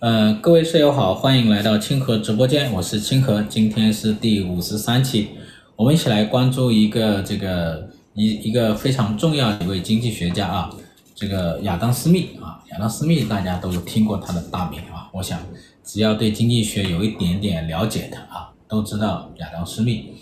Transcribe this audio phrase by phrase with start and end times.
[0.00, 5.28] 呃，各位舍友好，欢迎来到清河直播间，我是清河，今天是第五十三期，
[5.76, 10.70] 我们一起来关注一个这个一一个非常重要一位经济学家啊，
[11.14, 15.38] 这个亚当·斯密啊，亚当·斯密大家都听过他的大名啊，我想
[15.84, 20.14] 只要对经济学有一点点了解的啊，都知道亚当·斯密。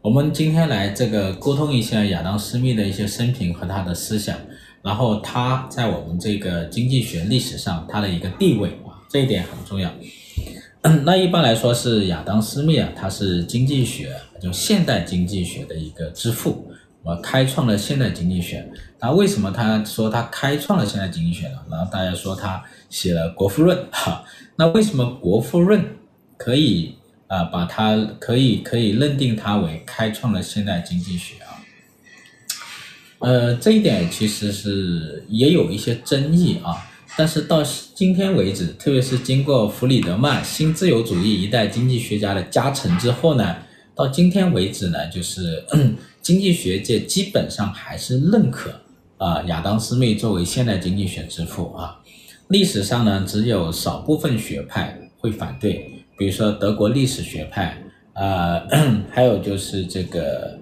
[0.00, 4.36] 我们今天来这个沟通一下亚当·斯密的一些生平和他的思想。
[4.82, 9.90] 然后他在我们这个经济学历史上他的一个地位啊，这一点很重要。
[11.04, 16.68] 那一般来说是亚当·斯密啊，他是经济学就现代经济学的一个之父，
[17.04, 18.68] 我开创了现代经济学。
[18.98, 21.58] 那为什么他说他开创了现代经济学呢？
[21.70, 24.24] 然后大家说他写了《国富论》哈，
[24.56, 25.80] 那为什么《国富论》
[26.36, 26.96] 可以
[27.28, 31.51] 啊把他可以可以认定他为开创了现代经济学啊？
[33.22, 36.74] 呃，这一点其实是也有一些争议啊，
[37.16, 37.62] 但是到
[37.94, 43.56] 今天为止，特别是经过弗里德曼新自由主义一代经济学家的加成之后呢，
[43.94, 45.64] 到今天为止呢，就是
[46.20, 48.72] 经济学界基本上还是认可
[49.18, 52.00] 啊亚当斯密作为现代经济学之父啊。
[52.48, 57.80] 历史上呢，只有少部分学派会反对，比如说德国历史学派
[58.14, 58.60] 啊，
[59.10, 60.58] 还有就是这个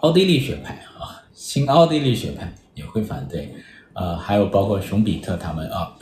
[0.00, 1.19] 奥地利学派啊。
[1.50, 3.52] 新奥地利学派也会反对，
[3.94, 5.92] 呃，还有包括熊彼特他们啊。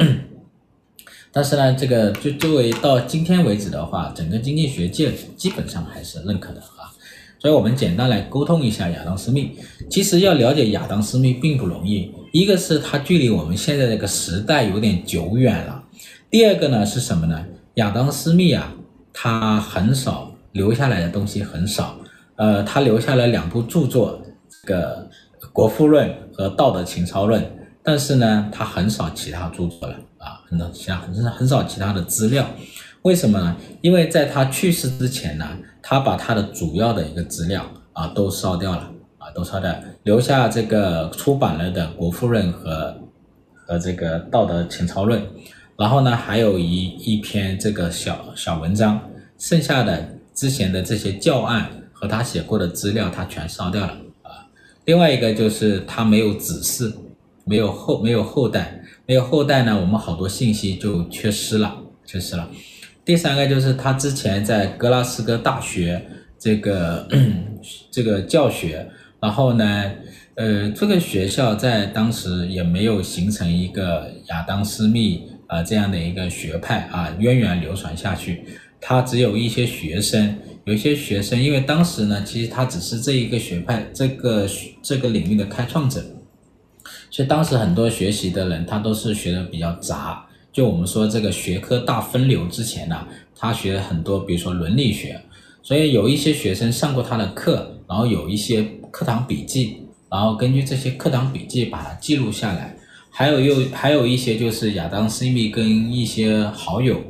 [1.33, 6.93] 但是呢，这个就作为到今天为止的话，整个经济学界基本上还是认可的啊。
[7.39, 9.57] 所以我们简单来沟通一下亚当斯密。
[9.89, 15.83] 其实要了解亚当斯密并不容易，一个是他距离我们现在这个时代有点久远了，
[16.29, 17.43] 第二个呢是什么呢？
[17.77, 18.75] 亚当斯密啊，
[19.15, 21.97] 他很少留下来的东西很少，
[22.37, 24.21] 呃，他留下了两部著作，
[24.63, 25.09] 这个。
[25.59, 27.45] 国富论和道德情操论，
[27.83, 32.47] 但是呢，他很少其他著作了啊，很少其他很少很少其他的资料，
[33.03, 33.57] 为什么呢？
[33.81, 35.45] 因为在他去世之前呢，
[35.83, 38.89] 他把他的主要的一个资料啊都烧掉了
[39.19, 39.75] 啊，都烧掉，
[40.05, 42.97] 留下这个出版了的国富论和
[43.57, 45.21] 和这个道德情操论，
[45.77, 49.01] 然后呢，还有一一篇这个小小文章，
[49.39, 53.97] 剩下的之前的这些教案和他写过的资料，他全烧掉了。
[54.89, 56.91] 另外一个就是他没有子嗣，
[57.45, 61.77] 没有后没有后代，没有后代呢，我们好多信息就缺失了，
[62.07, 62.49] 缺失了。
[63.05, 66.03] 第三个就是他之前在格拉斯哥大学
[66.39, 67.07] 这个
[67.93, 68.89] 这个教学，
[69.21, 69.93] 然后呢，
[70.37, 78.43] 呃，这个学校在当时也没有形成一个亚当斯密啊这样的一个学派啊，源远流传下去，
[78.81, 80.35] 他只有一些学生。
[80.69, 84.47] 有些学生，因为当时呢，其实他只是这一个学派、这个
[84.83, 86.05] 这个领域的开创者，
[87.11, 90.27] 所以当时很多学习的人，他都是学的比较杂。
[90.53, 95.19] 就我们说这个学科大分流之前呢，他学了很多，比如说伦理学，
[95.63, 99.79] 所以有一些学生上过他的课，然后有一些课堂笔记，
[100.11, 102.77] 然后根据这些课堂笔记把它记录下来。
[103.11, 107.03] 还有又还有一些就是亚当斯密跟一些好友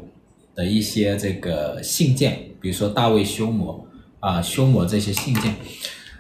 [0.55, 2.48] 的一些这个信件。
[2.61, 3.85] 比如说大卫休谟
[4.21, 5.55] 啊，休谟这些信件，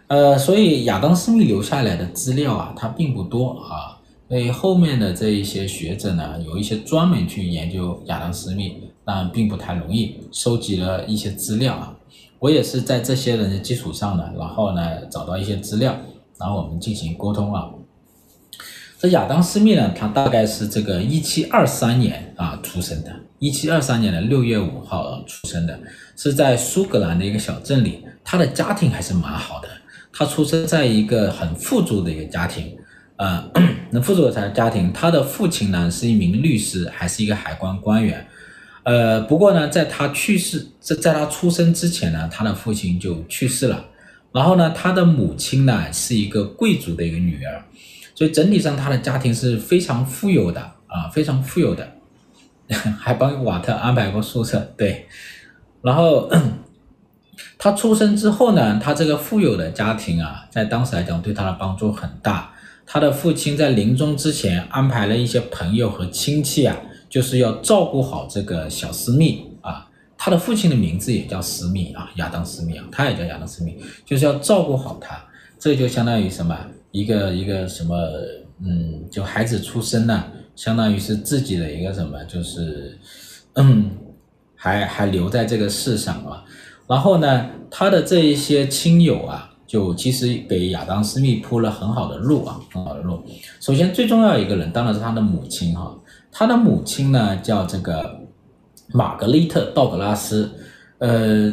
[0.06, 3.98] 呃，所以亚当斯密留下来的资料啊，它并不多啊。
[4.28, 11.96] 所以后面的这一些学者呢，有一些专门去研究亚当斯密，但并不太容易收集了一些资料啊。
[12.38, 15.96] 我也是在这些人的基础上呢，然后呢找到一些资料，
[16.38, 17.70] 然后我们进行沟通啊。
[19.00, 25.78] 这亚当斯密呢，他大概是这个一七二三年啊出生的，一七二三年的六月五号出生的，
[26.16, 28.02] 是在苏格兰的一个小镇里。
[28.24, 29.68] 他的家庭还是蛮好的，
[30.12, 32.76] 他出生在一个很富足的一个家庭，
[33.18, 33.48] 呃，
[33.92, 34.92] 那富足的家庭。
[34.92, 38.26] 他的父亲呢是一名律师，还是一个海关官员。
[38.82, 43.84] 呃，不过呢，在他去世，在在他出生之前呢，他的父亲就去世了。
[44.32, 47.62] 然后呢，他的母亲呢是一个贵族的一个女儿。
[48.18, 51.88] 所以整体上，他的家庭是非常富有的啊，非常富有的，
[52.98, 54.58] 还帮瓦特安排过宿舍。
[54.76, 55.06] 对，
[55.82, 56.28] 然后
[57.56, 62.52] 他出生之后呢，他这个富有的家庭啊，在当时来讲对他的帮助很大。
[62.84, 66.76] 他的父亲在临终之前安排了一些朋友和亲戚啊，
[67.08, 69.88] 就是要照顾好这个小斯密啊。
[70.16, 75.16] 他的父亲的名字也叫斯密啊，亚当斯密啊，他也叫亚当斯密，就是要照顾好他。
[75.56, 76.58] 这就相当于什么？
[76.90, 77.96] 一个一个什么，
[78.64, 82.98] 嗯，就孩子出生了，相当于是自己的一个什么，就是，
[83.54, 83.90] 嗯，
[84.56, 86.44] 还还留在这个世上啊。
[86.86, 93.22] 然后呢，他的这一些亲友啊，就其实给亚当斯密铺了很好的路啊，很好的路。
[93.60, 95.94] 首先最重要一个人当然是他的母亲哈，
[96.32, 98.20] 他的母亲呢叫这个
[98.94, 100.50] 玛格丽特·道格拉斯，
[100.96, 101.52] 呃，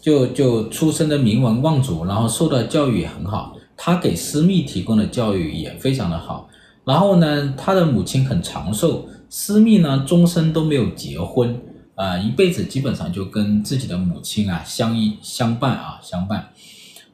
[0.00, 3.54] 就就出生的名门望族，然后受到教育也很好。
[3.82, 6.50] 他给私密提供的教育也非常的好。
[6.84, 11.58] 然后呢，他的母亲很长寿，私密呢终身都没有结婚
[11.94, 16.50] 啊、一辈子基本上就跟自己的母亲啊相依相伴啊相伴。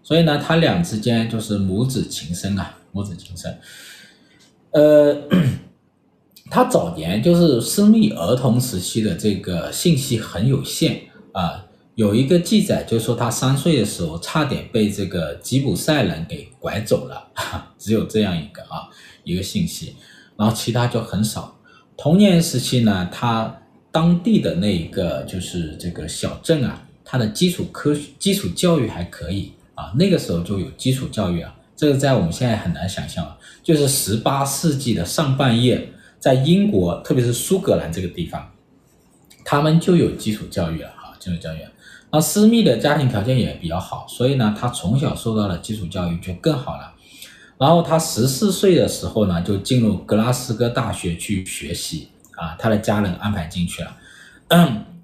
[0.03, 3.57] 所以呢，他俩之间就是母子情深啊，母子情深。
[4.73, 5.17] 呃，
[6.51, 11.66] 他早年就是私密儿童时期的这个信息很有限啊。
[11.97, 17.29] 有一个记载，就是说他三岁的时候差点被这个吉普赛人给拐走了，
[17.79, 18.89] 只有这样一个啊
[19.25, 19.97] 一个信息，
[20.37, 21.57] 然后其他就很少。
[21.97, 29.53] 童年时期呢，他当地的那一个就是这个小镇啊，他的基础科基础教育还可以。
[29.75, 33.37] 啊，那个时候就有基础教育啊，这个在我们现在很难想象啊。
[33.63, 38.51] 就是十八世纪的上半叶，在英国，特别是苏格兰这个地方，
[39.45, 41.59] 他们就有基础教育了啊，基础教育。
[42.11, 46.93] 那私密的家庭条件也比较好，所以呢，他从小受到的基础教育就更好了。
[47.59, 53.97] 然后他十四岁的时候呢，就进入格拉斯哥大学去学习啊，他的家人安排进去了。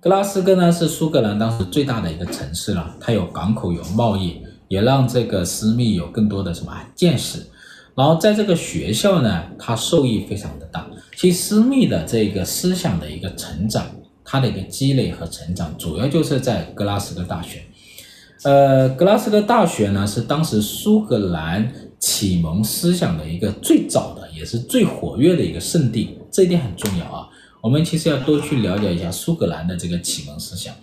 [0.00, 4.40] 格拉斯哥呢是苏格兰当时最大的一个城市了，它有港口，有贸易。
[4.68, 7.46] 也让这个私密有更多的什么见识，
[7.94, 10.88] 然后在这个学校呢，他受益非常的大。
[11.14, 13.84] 其实施密的这个思想的一个成长，
[14.32, 17.62] 他的一个积累和成长，主要就是在格拉斯哥大学。
[18.44, 27.28] 呃，格拉斯哥大学呢，是当时苏格兰启蒙思想的一个最早的，也是最活跃的一个圣地，这一点很重要啊。
[27.60, 30.74] 我们其实要多去了解一下苏格兰的这个启蒙思想。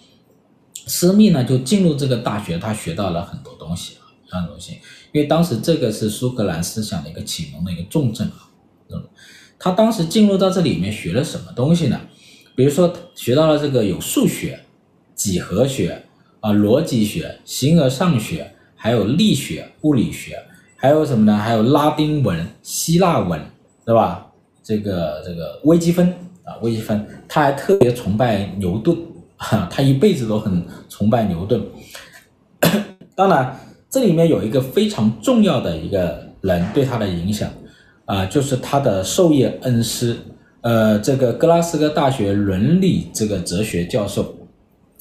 [0.86, 3.96] 施密呢，就进入这个大学，他学到了很多东西
[4.30, 4.74] 啊，很多东西。
[5.12, 8.46] 因为当时这个是苏格兰思想的一个启蒙的一个重镇啊。
[8.92, 9.10] 嗯，
[9.58, 12.00] 他当时进入到这里面学了什么东西呢？
[12.60, 14.60] 比如说学到了这个有数学、
[15.16, 16.04] 几何学
[16.42, 20.38] 啊、逻辑学、形而上学，还有力学、物理学，
[20.76, 21.38] 还有什么呢？
[21.38, 23.40] 还有拉丁文、希腊文，
[23.86, 24.28] 对吧？
[24.62, 26.14] 这个这个微积分
[26.44, 28.94] 啊，微积分，他还特别崇拜牛顿。
[29.70, 31.64] 他一辈子都很崇拜牛顿。
[33.16, 33.58] 当然，
[33.90, 37.50] 这里面有一个非常重要的一个人对他的影响，
[38.04, 40.18] 啊，就是他的授业恩师，
[40.62, 44.36] 呃，这个格拉斯哥大学伦理这个哲学教授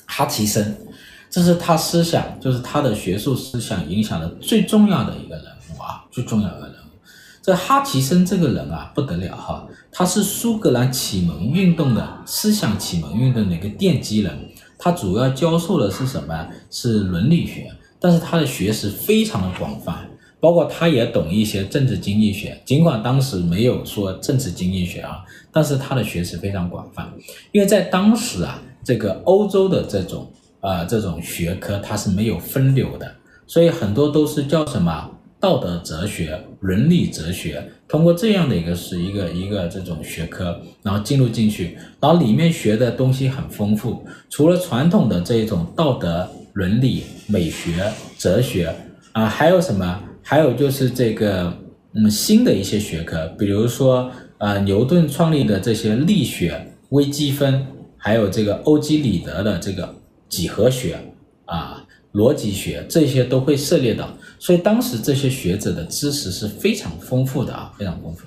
[0.07, 0.77] 哈奇森，
[1.29, 6.75] 这是他思想，就是他的学术思想影响的最重要的一个人物啊，最重要的人物。
[7.43, 9.67] 这哈奇森这个人啊，不得了哈。
[9.91, 14.39] 他是苏格兰启蒙运动的思想启蒙运动的一个奠基人，
[14.79, 16.49] 他主要教授的是什么？
[16.71, 20.09] 是伦理学，但是他的学识非常的广泛，
[20.41, 27.13] 包括他也懂一些政治经济学，尽管当时没有说政治经济学啊，但是他的学识非常广泛，
[27.53, 30.31] 因为在当时啊，这个欧洲的这种
[30.61, 33.15] 啊、呃、这种学科它是没有分流的，
[33.47, 35.11] 所以很多都是叫什么？
[35.41, 44.05] 道德哲学、伦理哲学，通过这样的一个是一个一个这种学科，然后进入进去，然后里面学的东西很丰富。
[44.29, 47.89] 除了传统的这一种道德、伦理、美学、
[48.19, 48.75] 哲学
[49.13, 50.03] 啊，还有什么？
[50.29, 51.51] 还有就是这个
[51.95, 57.67] 嗯新的一些学科，比如说呃牛顿创立的这些力学、微积分，
[57.97, 59.95] 还有这个欧几里得的这个
[60.29, 61.01] 几何学
[61.47, 61.83] 啊。
[62.15, 68.25] 逻辑学这些都会涉猎到，所以当时这些学者的知识是非常丰富的啊，非常丰富。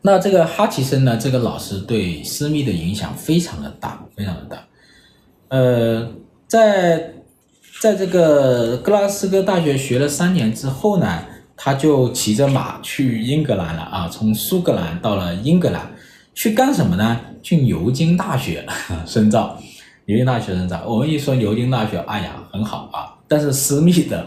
[0.00, 4.66] 那这个哈奇森呢，这个老师对施密的影响非常的大，非常的大。
[5.48, 6.08] 呃，
[6.46, 7.12] 在
[7.80, 11.22] 在这个格拉斯哥大学学了三年之后呢，
[11.56, 15.82] 他就骑着马去英格兰了啊，从苏格兰到了英格兰，
[16.34, 17.20] 去干什么呢？
[17.42, 18.66] 去牛津大学
[19.06, 19.58] 深造。
[20.06, 23.14] 牛津大学深造，我们一说牛津大学，哎呀，很好啊。
[23.28, 24.24] 但是私密的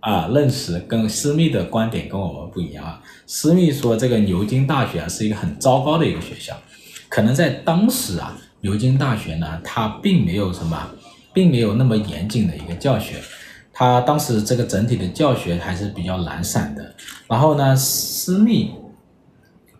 [0.00, 3.00] 啊认识跟私密的观点跟我们不一样啊。
[3.26, 6.54] 私密说这个牛津大学啊是一个很糟糕的一个学校，
[7.08, 10.90] 可能在当时啊，牛津大学呢它并没有什么，
[11.36, 13.16] 并没有那么严谨的一个教学，
[13.70, 16.94] 它当时这个整体的教学还是比较懒散的。
[17.28, 18.70] 然后呢，施密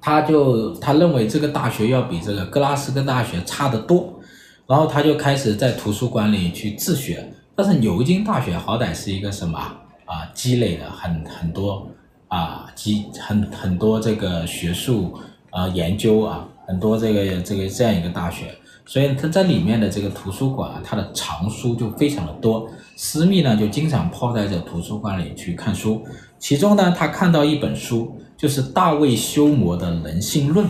[0.02, 4.20] 他就他认为这个大学要比这个格拉斯哥大学差得多。
[4.66, 9.58] 然后他就开始在图书馆里去自学，但是牛津大学好歹是一个什么
[10.04, 11.88] 啊，积累了很很多
[12.28, 18.54] 啊积很很多这个学术啊研究啊，很多这个这个这样一个大学，
[18.86, 22.66] 所以他在里面的这个图书馆啊，他的藏书就非常的多。
[22.96, 26.02] 私密呢就经常泡在这图书馆里去看书，
[26.38, 30.64] 其中呢他看到一本书，就是大卫休谟的《人性论》。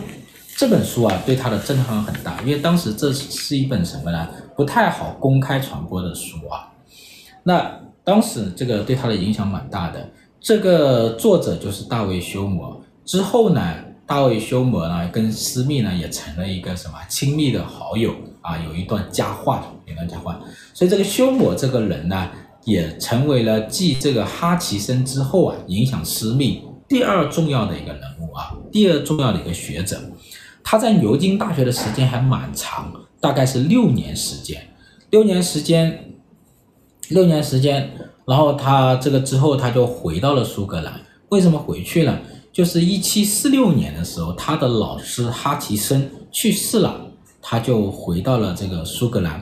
[0.57, 4.27] 这本书啊，对他的震撼很大，因为当时这是一本什么呢？
[4.55, 6.73] 不太好公开传播的书啊。
[7.43, 10.09] 那当时这个对他的影响蛮大的。
[10.39, 12.81] 这个作者就是大卫休谟。
[13.05, 13.75] 之后呢，
[14.07, 20.39] 大卫休谟呢跟斯密呢也成了一个什么亲密的好友啊，有一段佳话，有一段佳话。
[20.73, 22.31] 所以这个休谟这个人呢，
[22.63, 29.99] 也成为了继这个哈奇森之后啊，影响斯密第二重要的一个人物啊，第二重要的一个学者。
[30.63, 34.67] 他在牛津大学的时间还蛮长，大概是六年时间，
[35.09, 36.13] 六年时间，
[37.09, 37.91] 六年时间。
[38.25, 40.93] 然后他这个之后他就回到了苏格兰。
[41.29, 42.19] 为什么回去了？
[42.57, 46.99] 就是一七四六年的时候，他的老师哈奇森去世了，
[47.39, 49.39] 他就回到了这个苏格兰。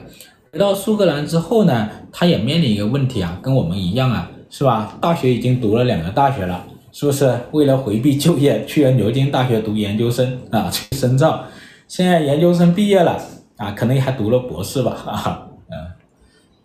[0.52, 4.98] 回到苏格兰之后呢，他也面临一个问题啊，跟我们一样啊，是吧？
[5.00, 6.62] 大学已经读了两个大学了。
[6.92, 11.42] 是不是为了回避就业，去了牛津大学读研究生啊， 去深造？
[11.88, 13.18] 现在研究生毕业了
[13.56, 14.92] 啊，可能还读了博士吧？
[15.08, 15.74] 啊，嗯，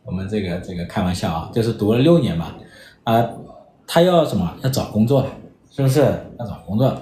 [0.04, 2.56] 我们这个这个开玩笑啊，就是读了六年嘛，
[3.06, 3.26] 啊，
[3.88, 4.54] 他要什么？
[4.64, 5.30] 要找工作了，
[5.74, 6.02] 是不是？
[6.38, 6.96] 要找工作，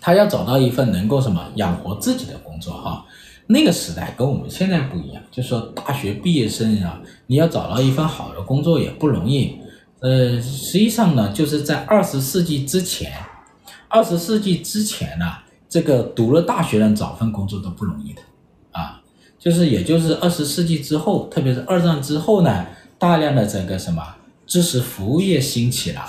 [0.00, 3.06] 他要找到一份能够什么养活自己的工作哈。
[3.46, 9.58] 那个时代跟我们现在不一样，就是说大学毕业生啊，你要找到一份好的工作也不容易。
[10.00, 13.12] 呃，实际上呢，就是在二十世纪之前，
[13.88, 15.24] 二十世纪之前呢，
[15.68, 18.22] 这个读了大学人找份工作都不容易的，
[18.72, 19.00] 啊，
[19.38, 22.66] 就是也就是二十世纪之后，特别是二战之后呢，
[22.98, 24.02] 大量的这个什么
[24.46, 26.02] 知识服务业兴起了，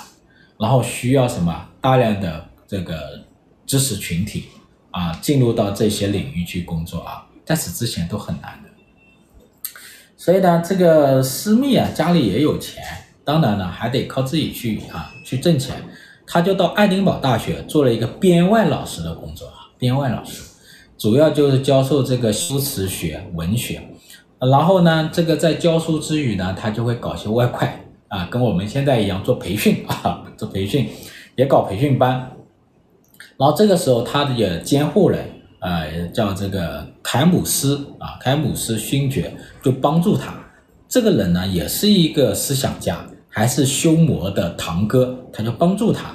[0.60, 3.24] 然后需要什么大量的这个
[3.66, 4.44] 知识群体
[4.90, 8.68] 啊，进入到这些领域去工作啊，在此之前都很难的，
[10.16, 12.82] 所以呢，这个私密啊，家里也有钱。
[13.22, 15.76] 当然了，还得靠自己去啊，去挣钱。
[16.26, 20.42] 他就到爱丁堡大学做了一个编外老师的工作啊，编外老师
[20.98, 23.82] 主要就是教授这个修辞学、文学。
[24.38, 30.86] 然后呢，这个在教书之余呢，他就会搞些外快啊，跟我们现在一样做培训 啊，做培训
[31.36, 32.30] 也搞培训班。
[33.38, 35.24] 然后这个时候，他的监护人
[35.60, 40.34] 呃叫这个凯姆斯啊，凯姆斯勋爵就帮助他。
[40.86, 42.98] 这个人呢，也是一个思想家。
[43.32, 46.10] 还是休谟的堂哥，他就帮助他。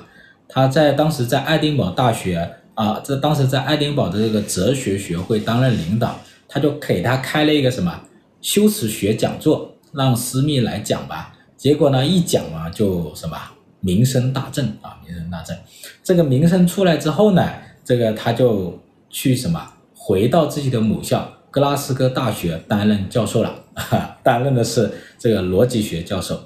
[0.50, 8.02] 他在当时在爱丁堡大学啊，这当时在爱丁堡的这个哲学学会担任领导，他就给他开了一个什么
[8.42, 11.32] 修辞学讲座，让施密来讲吧。
[11.65, 13.36] 结果呢，一讲啊，就什么
[13.79, 15.57] 名声大振啊，名声大振。
[16.03, 17.43] 这个名声出来之后呢，
[17.84, 18.79] 这个他就
[19.10, 19.60] 去什么
[19.95, 23.51] 回到自己的母校格拉斯哥大学担任教授了，
[24.22, 26.39] 担任的是这个逻辑学教授。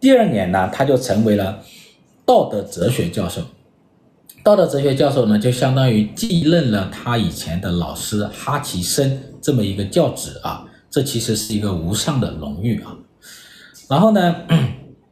[0.00, 1.62] 第二年呢，他就成为了
[2.24, 3.42] 道德哲学教授。
[4.42, 10.64] 道德哲学教授呢，就相当于继任了他以前的老师哈奇森这么一个教职啊。
[10.88, 12.96] 这其实是一个无上的荣誉啊。
[13.88, 14.36] 然后呢，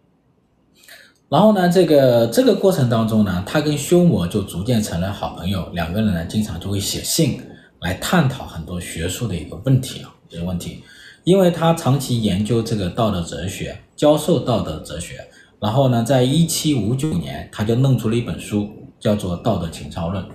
[1.29, 5.69] 然后呢，这个这个过程当中呢，他跟休谟就逐渐成了好朋友。
[5.73, 7.41] 两个人呢，经常就会写信
[7.81, 10.83] 来探讨很多学术的一个问题啊，这个问题。
[11.23, 15.27] 因为他长期研究这个道德哲学，教授道德哲学，
[15.59, 18.69] 然后呢，在一七五九年，他就弄出了一本书，
[19.01, 20.23] 叫做《道德情操论》。《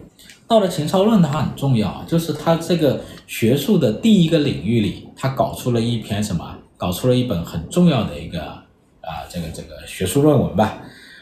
[0.48, 6.58] 道德情操论》它很重要，就是他这个学术的第一个领域里，他搞出了一篇什么？
[6.80, 8.40] 搞出了一本很重要的一个
[9.02, 10.78] 啊，这个这个学术论文吧。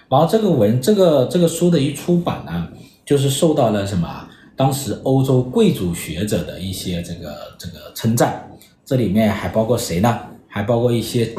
[0.07, 2.67] 然后这个文，这个这个书的一出版呢，
[3.03, 4.07] 就是受到了什么？
[4.55, 8.47] 当时欧洲贵族学者的一些这个这个称赞。
[8.85, 10.17] 这里面还包括谁呢？
[10.47, 11.33] 还包括一些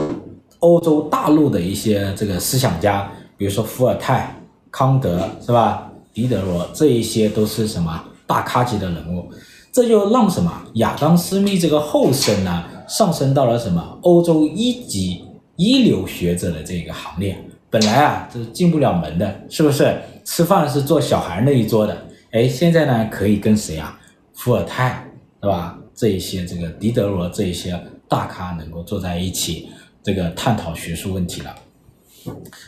[0.58, 4.36] 欧洲大陆的一些这个思想家，比如说伏尔泰、
[4.70, 5.90] 康德，是吧？
[6.12, 9.30] 狄德罗，这一些都是什么大咖级的人物。
[9.70, 15.24] 这就让什么亚当·斯密这个后生呢，上升到了什么欧洲一级
[15.56, 17.36] 一流学者的这个行列。
[17.70, 19.94] 本来啊，这是进不了门的，是不是？
[20.24, 22.06] 吃饭是坐小孩那一桌的。
[22.32, 24.00] 哎，现在呢，可以跟谁啊？
[24.34, 25.04] 伏尔泰，
[25.42, 25.78] 是吧？
[25.94, 27.78] 这一些这个狄德罗这一些
[28.08, 29.68] 大咖能够坐在一起，
[30.02, 31.54] 这个探讨学术问题了，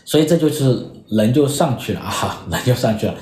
[0.05, 3.15] 所以这就是人就上去了啊， 人就上去了。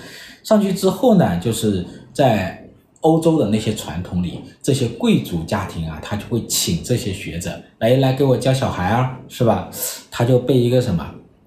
[0.43, 2.68] 上去之后呢，就是在
[3.01, 9.71] 欧洲的那些传统里，这些贵族家庭啊，他就会请这些学者来来给我教小孩啊，是吧？
[10.11, 11.05] 他就被一个什么，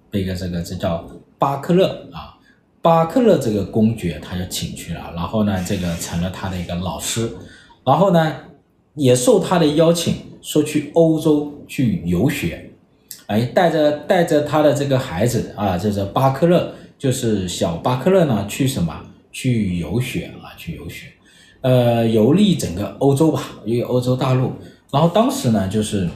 [0.10, 1.06] 被一个这个这叫
[1.38, 2.38] 巴克勒啊，
[2.82, 7.30] 巴克勒这个公爵他就请去了，然后呢，这个成了他的一个老师，
[7.86, 8.36] 然后呢。
[8.96, 12.70] 也受他的邀请，说去欧洲去游学，
[13.28, 18.94] 哎，带着带着他的这个孩子啊，就是巴克勒，就是小巴克勒呢，去什么？
[19.32, 21.08] 去游学啊，去游学。
[21.62, 24.52] 呃，游历整个欧洲吧，因为欧洲大陆。
[24.92, 26.10] 然后当时呢，就是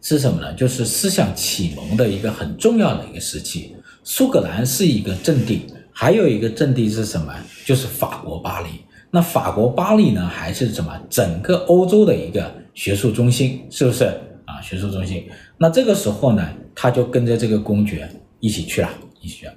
[0.00, 0.54] 是什么呢？
[0.54, 3.74] 就是思想启蒙的一个很重要的一个时期。
[4.04, 7.34] 苏格兰是一个阵地，还有一个阵地是什么？
[7.64, 8.68] 就是法国巴黎。
[9.10, 10.98] 那法国巴黎呢，还是什么？
[11.10, 14.04] 整个欧洲的一个学术中心，是不是
[14.46, 14.60] 啊？
[14.62, 15.28] 学术中心。
[15.58, 18.08] 那这个时候呢，他就跟着这个公爵
[18.40, 18.88] 一起去了，
[19.20, 19.54] 一起去了。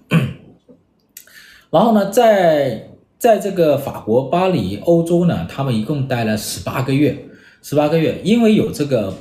[1.72, 7.18] 然后呢，在在这个法国巴黎，欧洲呢，他们一共待了十八个月，
[7.62, 9.14] 十八个月，因为有这个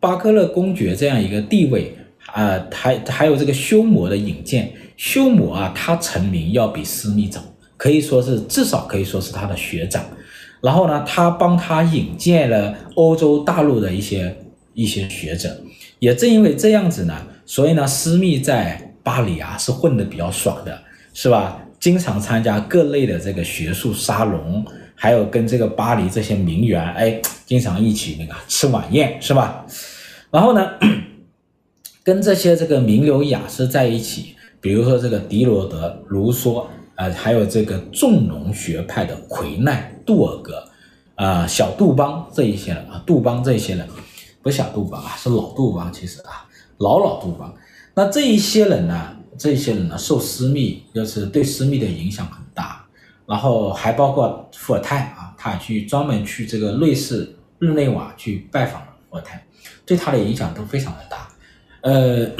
[0.00, 1.96] 巴克勒公爵这样一个地位。
[2.26, 7.42] 啊、呃，还还有这个休谟的引荐，休谟啊，他成名要比斯密早，
[7.76, 10.02] 可以说是至少可以说是他的学长。
[10.62, 14.34] 然后呢，他帮他引荐了欧洲大陆的一些
[14.72, 15.54] 一些学者。
[15.98, 20.80] 也正因为这样子呢，所以呢，斯密在巴黎啊是混得比较爽的，
[21.12, 21.60] 是吧？
[21.82, 29.66] 经常参加各类的这个学术沙龙，还有跟这个巴黎这些名媛，哎，经常一起那个吃晚宴，是吧？
[30.30, 30.64] 然后呢？
[32.04, 40.64] 跟这些这个名流雅士在一起，比如说这个狄罗德、卢梭，呃，还有这个重农学派的魁奈、杜尔格，
[41.16, 43.84] 啊、小杜邦这一些人啊，杜邦这一些人，
[44.40, 46.46] 不是小杜邦啊，是老杜邦，其实啊，
[46.78, 47.52] 老老杜邦。
[47.94, 52.84] 那这一些人呢，这些人呢，受私密就是对私密的影响很大，
[53.26, 59.44] 然后还包括伏尔泰啊，他去专门去这个瑞士日内瓦去拜访了伏尔泰，
[59.86, 61.28] 对他的影响都非常的大。
[61.80, 62.30] 呃，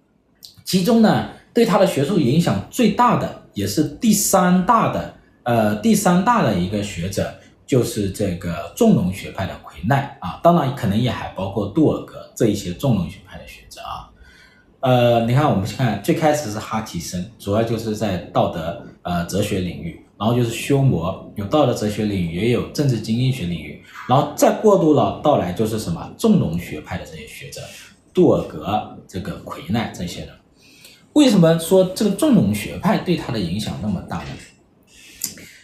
[0.64, 7.32] 其中呢，对他的学术影响最大的，也是第三大的，呃，第三大的一个学者，
[7.66, 14.11] 就是这个重农学派的魁奈啊，当然可能也还包括杜尔格这一些重农学派的学者啊。
[14.82, 27.60] 呃，你看，我们看最开始是哈奇森，主要就是在道德呃哲学领域，然后就是休谟有道德哲学领域，也有政治经济学领域，然后再过渡了到来就是什么重农学派的这些学者。
[28.12, 30.30] 杜尔格、这个魁奈这些人，
[31.12, 34.26] 为什么说这个重农学派对他的影响那么大呢？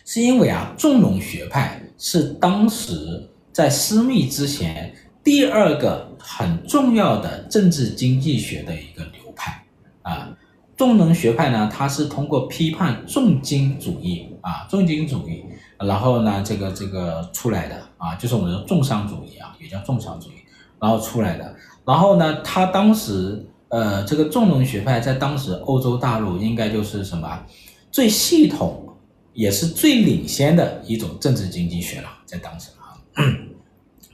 [0.05, 9.65] 是因为啊，重农学派是当时在私密之前第二个很重要的政治经济学的一个流派
[10.03, 10.31] 啊。
[10.77, 15.45] 重农学派呢，它是通过批判重金主义啊，重金主义，
[15.77, 20.35] 然后呢，这个这个出来的啊，就是我们的重商主义啊，也叫重商主义，
[20.79, 21.53] 然后出来的。
[21.85, 27.45] 然后呢，他当时，呃，这个重农学派在当时欧洲大陆应该就是什么
[27.91, 28.97] 最系统，
[29.33, 32.95] 也是最领先的一种政治经济学了，在当时啊。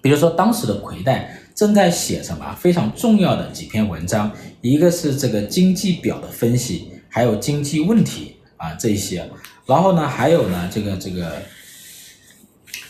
[0.05, 9.27] 比如说当时的魁奈正在写什么非常重要的几篇文章，一个是这个经济表的分析，还有经济问题啊这些。
[9.65, 11.33] 然后呢，还有呢，这个这个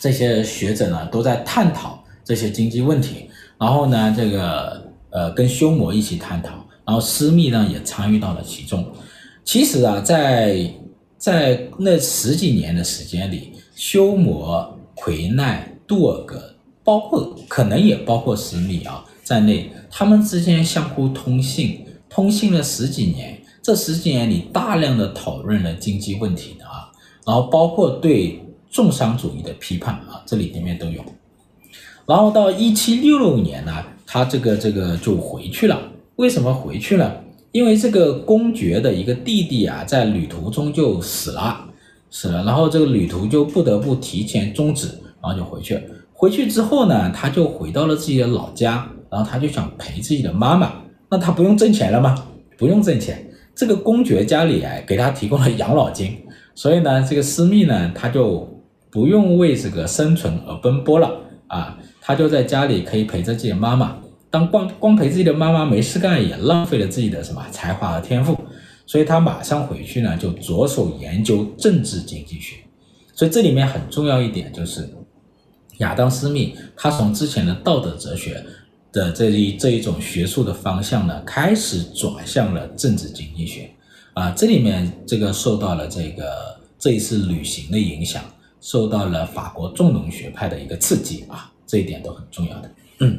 [0.00, 3.30] 这些学者呢都在探讨这些经济问题。
[3.60, 8.84] 然后呢，这个呃，跟休谟一起探讨，然后私密呢也参与到了其中。
[9.44, 10.68] 其实啊，在
[11.16, 16.53] 在那十几年的时间里，休谟、魁奈、杜尔格，
[16.84, 23.40] 包括可能也包括施密啊在内，他们之间相互通信，通信了十几年。
[23.62, 26.92] 这十几年里，大量的讨论了经济问题的啊，
[27.26, 28.38] 然后包括对
[28.70, 31.02] 重商主义的批判啊，这里里面都有。
[32.04, 35.80] 然后到一七六六年呢，他这个这个就回去了。
[36.16, 37.24] 为什么回去了？
[37.52, 41.64] 因为这个公爵的一个弟弟啊，在旅途中就死了，
[42.10, 42.44] 死了。
[42.44, 44.88] 然后这个旅途就不得不提前终止，
[45.22, 45.82] 然后就回去了。
[46.14, 50.72] 回去之后呢，他就回到了自己的老家，然后他就想陪自己的妈妈。
[51.10, 52.14] 那他不用挣钱了吗？
[52.56, 53.28] 不用挣钱。
[53.54, 56.16] 这个公爵家里哎，给他提供了养老金，
[56.54, 58.48] 所以呢，这个私密呢，他就
[58.90, 61.10] 不用为这个生存而奔波了
[61.48, 61.78] 啊。
[62.00, 63.96] 他就在家里可以陪着自己的妈妈，
[64.30, 68.36] 当光光陪自己的妈妈没事干，也浪费了自己的什么才华和天赋，
[68.86, 72.56] 所以他马上回去呢，就着手研究政治经济学。
[73.12, 74.88] 所以这里面很重要一点就是，
[75.78, 78.44] 亚当·斯密他从之前的道德哲学
[78.92, 83.70] 的这一这一种学术的方向呢，开始转向了政治经济学。
[84.14, 88.22] 啊，这里面这个受到了这个这一次旅行的影响，
[88.60, 91.50] 受到了法国重农学派的一个刺激啊。
[91.66, 93.18] 这一点都很重要的，嗯，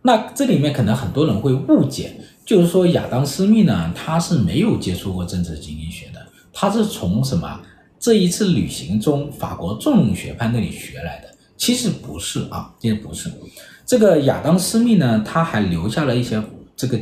[0.00, 7.60] 那这里面可能很多人会误解，就是说亚当·斯密呢，他是没有接触过政治经济学的，他是从什么
[8.00, 11.31] 这一次旅行中法国重农学派那里学来的？
[11.62, 13.30] 其实不是啊，其实不是。
[13.86, 16.42] 这个亚当·斯密呢，他还留下了一些
[16.74, 16.98] 这个，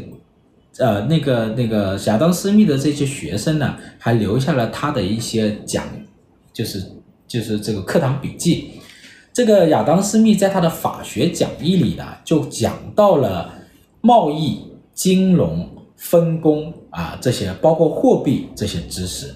[0.77, 5.85] 呃，那个那个亚当·斯密的这些学生呢，还留下了他的一些讲，
[6.53, 6.85] 就是。
[7.27, 8.73] 就是这个课堂笔记。
[9.33, 13.55] 这个亚当·斯密在他的法学讲义里呢，就讲到了
[14.01, 14.61] 贸易、
[14.94, 19.33] 金融、分工啊这些，包括货币这些知识。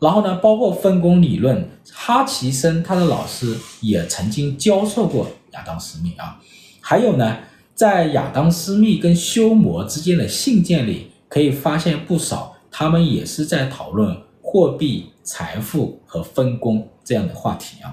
[0.00, 6.40] 然后呢，包括分工理论，哈奇森他的老师也曾经教授过亚当·斯密啊。
[6.80, 7.38] 还有呢，
[7.74, 17.90] 在亚当·斯密跟休谟之间的信件里，可以发现不少，他们也是在讨论货币、财富和分工这样的话题啊。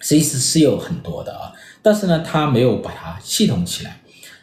[0.00, 4.00] 其实是有很多的啊，但是呢，他没有把它系统起来。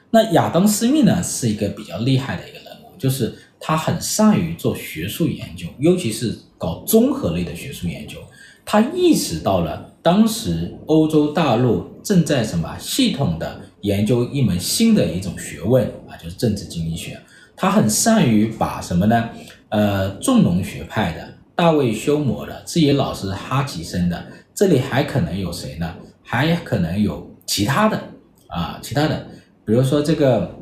[0.10, 8.19] 那亚当·斯密呢，是一个比较厉害的一个人物，就是他很善于做学术研究，尤其是搞综合类的学术研究。
[8.63, 17.19] 他意识到了当时欧洲大陆正在什么系统的研究一门新的一种学问啊，就是政治经济学。
[17.56, 19.30] 他很善于把什么呢？
[19.69, 24.24] 呃，重农学派的大卫休谟的自己老师哈奇森的。
[24.54, 25.95] 这里还可能有谁呢？
[26.21, 28.00] 还可能有其他的
[28.47, 29.26] 啊，其他的，
[29.65, 30.56] 比如说这个，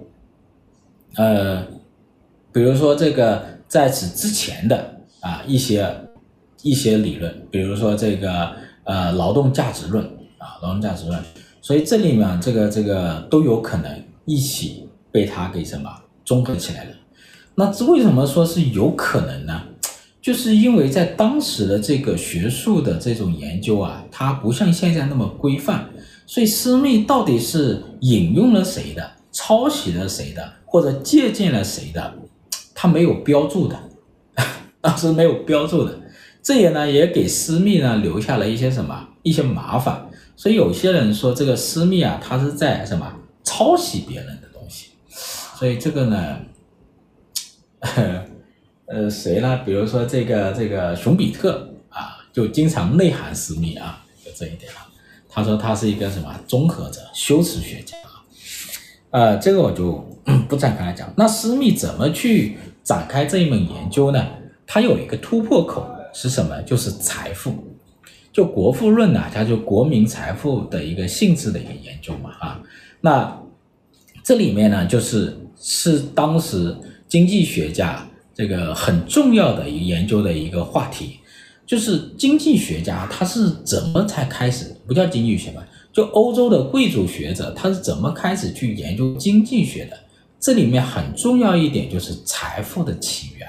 [1.15, 1.61] 呃，
[2.53, 5.89] 比如说这个在此之前的啊一些
[6.61, 8.51] 一些理论，比如说这个
[8.83, 10.03] 呃劳动价值论
[10.37, 11.23] 啊，劳动价值论，
[11.61, 15.89] 所以这里面这个这个都有可能一起被他给什么
[16.25, 16.91] 综合起来了。
[17.55, 19.61] 那这为什么说是有可能呢？
[20.21, 25.89] 就是因为在当时的这个学术的这种研究啊，它不像现在那么规范，
[26.25, 32.13] 所以斯密到底是引用了谁的、抄袭了谁的，或者借鉴了谁的，
[32.75, 33.79] 他没有标注的，
[34.81, 35.99] 当时没有标注的，
[36.41, 43.13] 这也呢也给私密呢留下了一些什么一些麻烦，所以有些人说这个私密啊，他是在什么
[43.43, 44.91] 抄袭别人的东西，
[45.55, 46.37] 所以这个呢。
[48.91, 49.61] 呃，谁呢？
[49.63, 54.89] 比如说这个这个熊彼特啊，就经常内涵私密啊，就这一点啊。
[55.29, 58.25] 他说他是一个什么综合者、修辞学家啊。
[59.11, 60.03] 呃，这个我就
[60.49, 61.13] 不展开来讲。
[61.15, 64.27] 那私密怎么去展开这一门研究呢？
[64.71, 66.61] 他有一个突破口是什么？
[66.61, 67.51] 就是财富。
[68.31, 72.61] 就《国富论》呢，它就国民财富的一个性质的一个研究嘛啊。
[73.01, 73.35] 那
[74.23, 76.73] 这里面呢，就是是当时
[77.07, 78.05] 经济学家。
[78.35, 81.19] 这个很重要的一个研究的一个话题，
[81.65, 89.97] 就是经济学家他是怎么才开始，不叫经济学吧，就欧洲的贵族学者他是怎么开始去研究经济学的？
[90.39, 93.45] 这里面很重要一点就是财富的起源。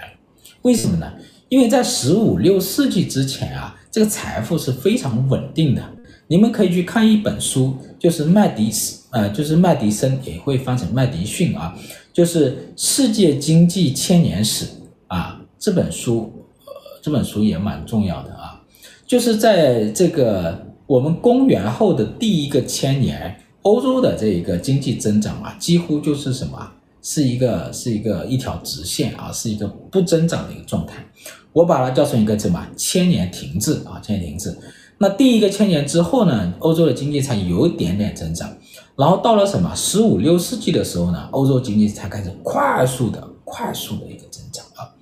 [0.62, 1.12] 为什么呢？
[1.48, 5.82] 因为在十五六世纪之前啊，这个财富是非常稳定的。
[6.28, 11.76] 你们可以去看一本书，就是麦迪斯，呃，就是麦迪森也会翻成麦迪逊啊，
[12.12, 14.64] 就是《世界经济千年史》。
[15.08, 16.32] 啊，这本书，
[16.64, 18.62] 呃，这本书也蛮重要的啊。
[19.04, 26.70] 就是在这个我们公元后的第一个千年，欧洲的这一个经济增长啊，几乎就是什么？
[27.02, 31.04] 是一个是一个一条直线啊，是一个不增长的一个状态。
[31.52, 32.66] 我把它叫成一个什么？
[32.76, 34.56] 千年停滞啊，千年停滞。
[34.98, 38.54] 那第一个千年之后呢，欧洲的经济才有一点点增长。
[38.96, 39.74] 然后到了什么？
[39.74, 44.92] 十五六世纪的时候呢，欧洲经济才开始快速的、快速的一个增长啊。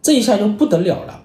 [0.00, 1.24] 这一下就不得了了，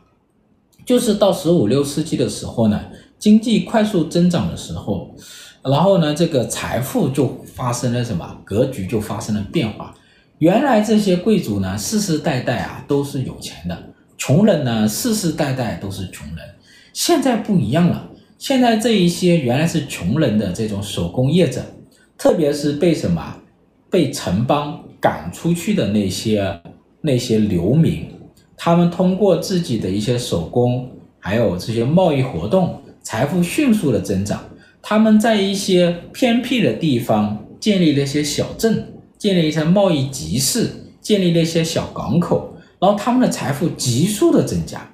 [0.84, 2.82] 就是到十五六世纪的时候呢，
[3.20, 5.16] 经济快速增长的时候，
[5.64, 8.42] 然后呢，这个财富就发生了什么？
[8.44, 9.94] 格局就发生了变化。
[10.40, 13.78] 原来这些贵族呢，世世代代啊都是有钱的，
[14.18, 16.46] 穷人呢世世代代都是穷人。
[16.94, 21.64] 现在不一样了，现在这一些原来是穷人的这种手工业者，
[22.18, 23.36] 特别是被什么？
[23.90, 26.62] 被城邦赶出去的那些
[27.02, 28.06] 那些流民。
[28.56, 34.44] 他们通过自己的一些手工，还有这些贸易活动，财富迅速的增长。
[34.82, 38.86] 他们在一些偏僻的地方建立了一些小镇，
[39.18, 40.70] 建立一些贸易集市，
[41.02, 44.90] 建立了一些小港口，然后他们的财富急速的增加，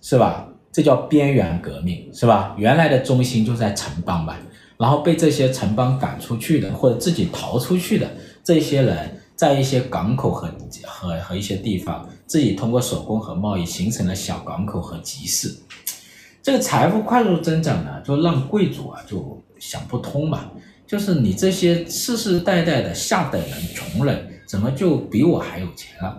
[0.00, 0.48] 是吧？
[0.72, 2.54] 这叫边缘革命，是吧？
[2.58, 4.38] 原来的中心就在城邦吧，
[4.78, 8.10] 然后被这些城邦赶出去的，或者自己逃出去的
[8.42, 9.16] 这些人。
[9.40, 10.52] 在一些港口和
[10.84, 15.50] 和和一些地方，自己通过手工和贸易形成了小港口和集市，
[16.42, 20.50] 这个财富快速增长呢，就让贵族啊就想不通嘛，
[20.90, 26.18] 就是你这些世世代代的下等人、穷人，怎么就比我还有钱了？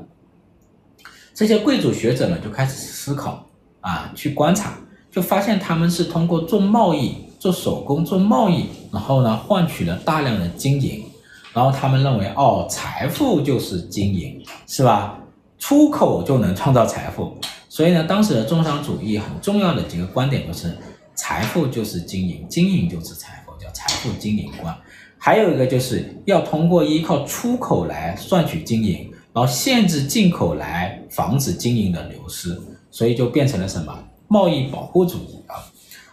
[1.33, 3.45] 这些贵族学者呢就开始思考
[3.81, 4.77] 啊，去观察，
[5.11, 11.03] 就发现他们是通过做贸易、做手工、做贸易，然后呢换取了大量的金银。
[11.51, 15.19] 然后他们认为，哦，财富就是金银，是吧？
[15.59, 17.37] 出口就能创造财富。
[17.67, 20.77] 所以呢，当时的重商主义很重要的几个观点就是，
[21.13, 24.75] 财富就是经营，经营就是财富，叫财富经营观。
[25.17, 35.61] 还有一个就是要通过依靠出口来赚取经营，然后限制进口来防止经营的流失，所以就变成了什么贸易保护主义啊。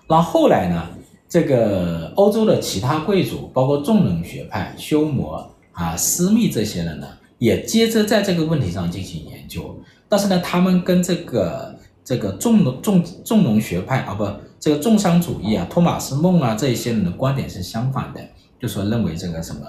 [0.06, 0.88] 然后来呢，
[1.26, 7.08] 这个欧洲的其他贵族，包括重农学派、休谟啊、私密这些人呢，
[7.38, 9.74] 也接着在这个问题上进行研究。
[10.06, 14.24] 但是呢，他们跟这个这个重农重重农学派啊，不，
[14.60, 18.20] 这个重商主义啊，托马斯孟啊这一些人的观点是相反的。
[18.60, 19.60] 就说认为这个什么，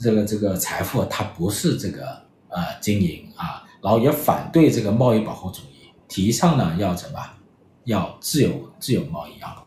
[0.00, 2.06] 这个这个财富它不是这个
[2.48, 7.18] 呃经营啊，然后也反对这个贸易保护主义，提倡呢要什么，
[7.84, 9.62] 要自由自由贸易啊，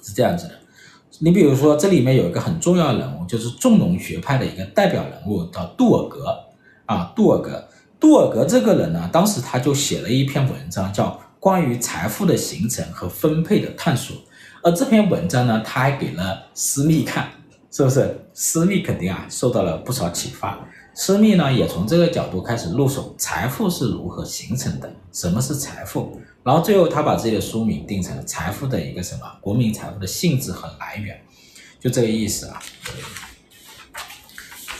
[0.00, 0.54] 是这样子的。
[1.18, 6.44] 你比如说这里面有一个很重要的人物，就是重农学派的一个代表人物叫杜尔格
[6.86, 11.06] 啊，杜尔格，杜尔格这个人呢，当时他就写了一篇文章，叫
[11.40, 14.14] 《关于财富的形成和分配的探索》，
[14.62, 17.30] 而这篇文章呢，他还给了私密看。
[17.72, 20.58] 是不是私密肯定啊受到了不少启发？
[20.92, 26.20] 私密呢也从这个角度开始入手财富是如何形成的，什么是财富？
[26.42, 31.20] 然后最后他把自己的书名定成了财富的一个什么国民财富的性质和来源，
[31.78, 32.60] 就这个意思啊。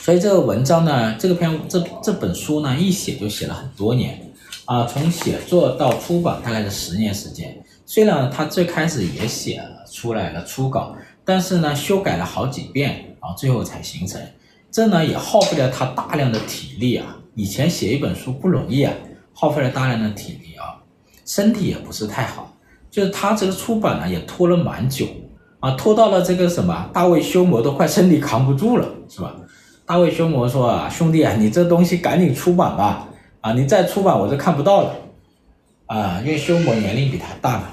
[0.01, 4.30] 所以这个文章呢，这个篇这这本书呢一写就写了很多年
[4.71, 7.61] 啊，从写作到出版大概是十年时间。
[7.85, 10.95] 虽然他最开始也写了出来了初稿。
[11.25, 14.19] 但是呢，修改了好几遍啊，最后才形成。
[14.71, 17.17] 这呢也耗费了他大量的体力啊。
[17.35, 18.93] 以前写一本书不容易啊，
[19.33, 20.79] 耗费了大量的体力啊，
[21.25, 22.55] 身体也不是太好。
[22.89, 25.05] 就是他这个出版呢也拖了蛮久
[25.59, 29.35] 啊，拖到了这个什么，大卫休谟都快身体扛不住了，是吧？
[29.85, 33.09] 大卫休谟说啊，兄弟啊，你这东西赶紧出版吧，
[33.41, 34.95] 啊，你再出版我就看不到了，
[35.87, 37.67] 啊，因为休谟年龄比他大嘛。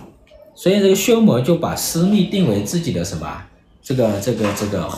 [0.55, 3.43] 所以这个休谟就把私密定为自己的什么？
[3.81, 4.89] 这个这个这个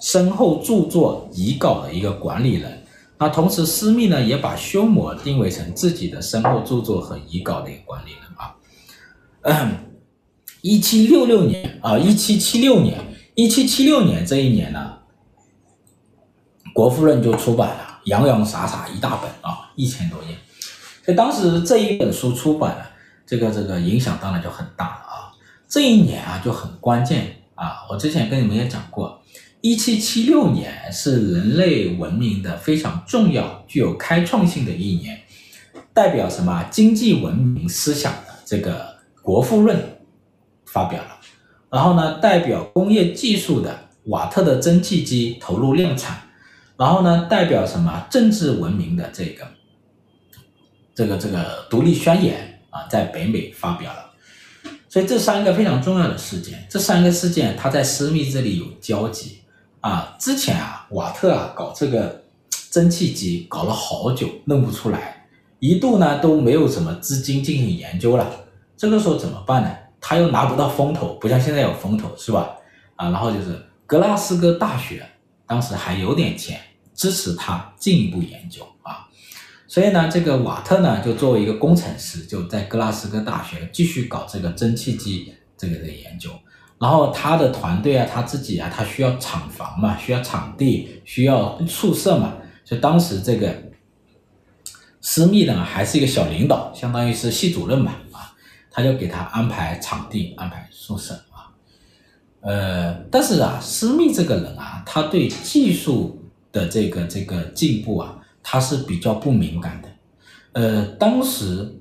[0.00, 2.84] 身后著作遗稿的一个管理人。
[3.18, 8.54] 那同时私密呢也把休谟定位成自己的身后著作和遗稿的一个管理人啊。
[9.42, 9.76] 嗯，
[10.60, 12.98] 一七六六年啊，一七七六年，
[13.34, 14.92] 一七七六年这一年呢，
[16.72, 20.36] 《国富论》就出版了，洋洋洒洒一大本啊，一千多页。
[21.02, 22.90] 所以当时这一本书出版了。
[23.30, 25.28] 这个这个影响当然就很大了啊！
[25.68, 27.84] 这一年啊就很关键啊！
[27.90, 29.20] 我之前跟你们也讲过，
[29.60, 35.20] 一七七六年是人类文明的非常重要、具有开创性的一年，
[35.92, 38.80] 代表什么经济文明思想的这个
[39.20, 39.76] 《国富论》
[40.64, 41.18] 发表了，
[41.68, 46.16] 然后呢，代表工业技术的瓦特的蒸汽机投入量产，
[46.78, 49.46] 然后呢，代表什么政治文明的这个
[50.98, 52.44] 这个这个独立宣言。
[52.70, 54.10] 啊，在北美发表了，
[54.90, 59.38] 所以这三个非常重要的事件，这三个事件它在施密这里有交集
[59.80, 60.14] 啊。
[60.20, 62.22] 之前啊，瓦特啊搞这个
[62.70, 65.26] 蒸汽机搞了好久，弄不出来，
[65.60, 68.30] 一度呢都没有什么资金进行研究了。
[68.76, 69.74] 这个时候怎么办呢？
[69.98, 72.50] 他又拿不到风投，不像现在有风投是吧？
[72.96, 75.02] 啊，然后就是格拉斯哥大学
[75.46, 76.60] 当时还有点钱
[76.94, 78.62] 支持他进一步研究。
[79.68, 86.30] 所以呢，这个瓦特呢，就作为一个工程师，就在格拉斯哥大学继续搞这个蒸汽机这个的研究。
[86.78, 92.36] 然后他的团队啊，他自己啊，他需要厂房嘛，需要场地，需要宿舍嘛。
[92.64, 93.54] 所以当时这个
[95.02, 98.32] 私密呢，还是一个小领导，相当于是系主任吧，啊，
[98.70, 101.52] 他就给他安排场地，安排宿舍啊。
[102.40, 108.14] 呃，但是啊，私密这个人啊，他对技术的这个这个进步啊。
[108.42, 109.88] 他是比较不敏感的，
[110.52, 111.80] 呃，当时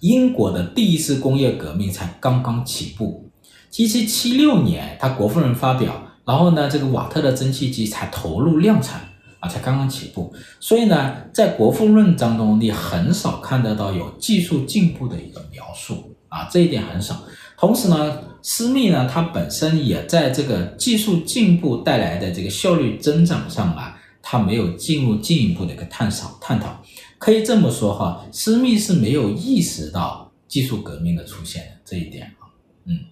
[0.00, 3.28] 英国的第一次工业革命才刚刚起步，
[3.76, 5.92] 一七七六年他国富论发表，
[6.24, 9.00] 然后呢，这个瓦特的蒸汽机才投入量产
[9.40, 17.20] 啊，才刚刚起步，所以呢，在国富论当中，你很少看得到有技术进步的一个描述啊，这一点很少。
[17.58, 23.97] 同时呢，私密呢，他本身也在这个技术进步带来的这个效率增长上啊。
[24.30, 26.84] 他没有进入进一步的一个探讨探讨，
[27.16, 32.52] 可以这么说哈，私密是没有意识到技术革命的出现的这一点啊，
[32.84, 33.06] 嗯，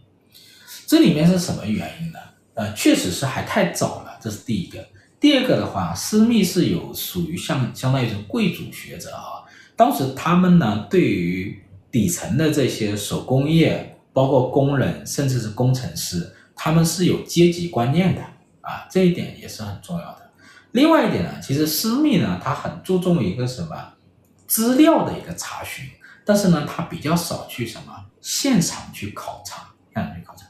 [0.87, 2.19] 这里面是什么原因呢？
[2.53, 4.87] 呃，确实是还太早了，这是第一个。
[5.19, 9.41] 第二个的话，私密是有属于像相当于是贵族学者啊，
[9.75, 18.21] 当时他们呢对于底层的这些手工业，包括工人甚至是工程师，他们是有阶级观念的
[18.61, 20.26] 啊，这一点也是很重要的。
[20.77, 23.95] 另外一点呢，其实私密呢，他很注重一个什么
[24.47, 25.87] 资料的一个查询，
[26.23, 30.45] 但是呢，他比较少去什么现场去考察，现场去考察。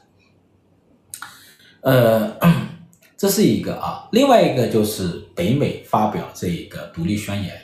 [1.79, 2.37] 呃，
[3.15, 7.61] 这是一个啊，另外一个就是北美发表这一个独立宣言。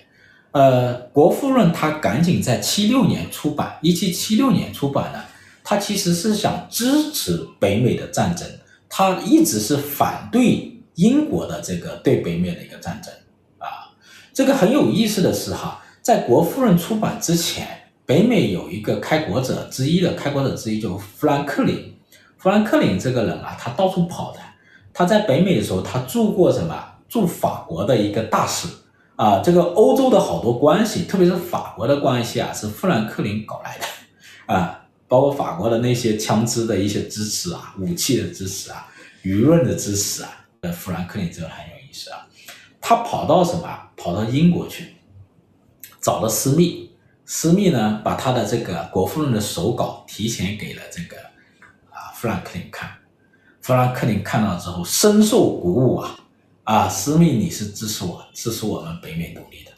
[0.51, 5.25] 呃，国富论他赶紧在七六年出版，一七七六年出版了，
[5.65, 8.47] 他其实是想支持北美的战争，
[8.87, 13.13] 他一直是反对英国的这个对北美的一个战争
[13.57, 13.91] 啊。
[14.33, 17.67] 这个很有意思的是哈，在国富论出版之前，
[18.05, 21.93] 北美有一个开国者之一的开国者之一，就富兰克林。
[22.37, 24.39] 富兰克林这个人啊，他到处跑的，
[24.93, 26.83] 他在北美的时候，他住过什么？
[27.07, 28.67] 驻法国的一个大使。
[29.15, 33.85] 啊，这个欧洲的好多关系，特别是法国的关系啊，是富兰克林搞来的
[34.51, 38.87] 啊，包括法国的那些枪支的一些支持啊，武器的支持啊，
[39.23, 42.25] 舆论的支持啊，呃，富兰克林这个很有意思啊，
[42.79, 43.91] 他跑到什么？
[43.97, 44.95] 跑到英国去，
[46.01, 46.89] 找了施密，
[47.25, 51.17] 施密呢，把他的这个国富论的手稿提前给了这个
[51.89, 52.89] 啊富兰克林看，
[53.61, 56.19] 富兰克林看到之后深受鼓舞啊。
[56.63, 59.71] 啊，施密，你是支持我，支持我们北美独立的。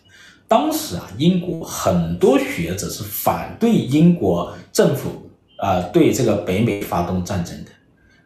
[0.47, 7.71] 当时啊，英国很多学者是反对英国政府啊对这个北美发动战争的。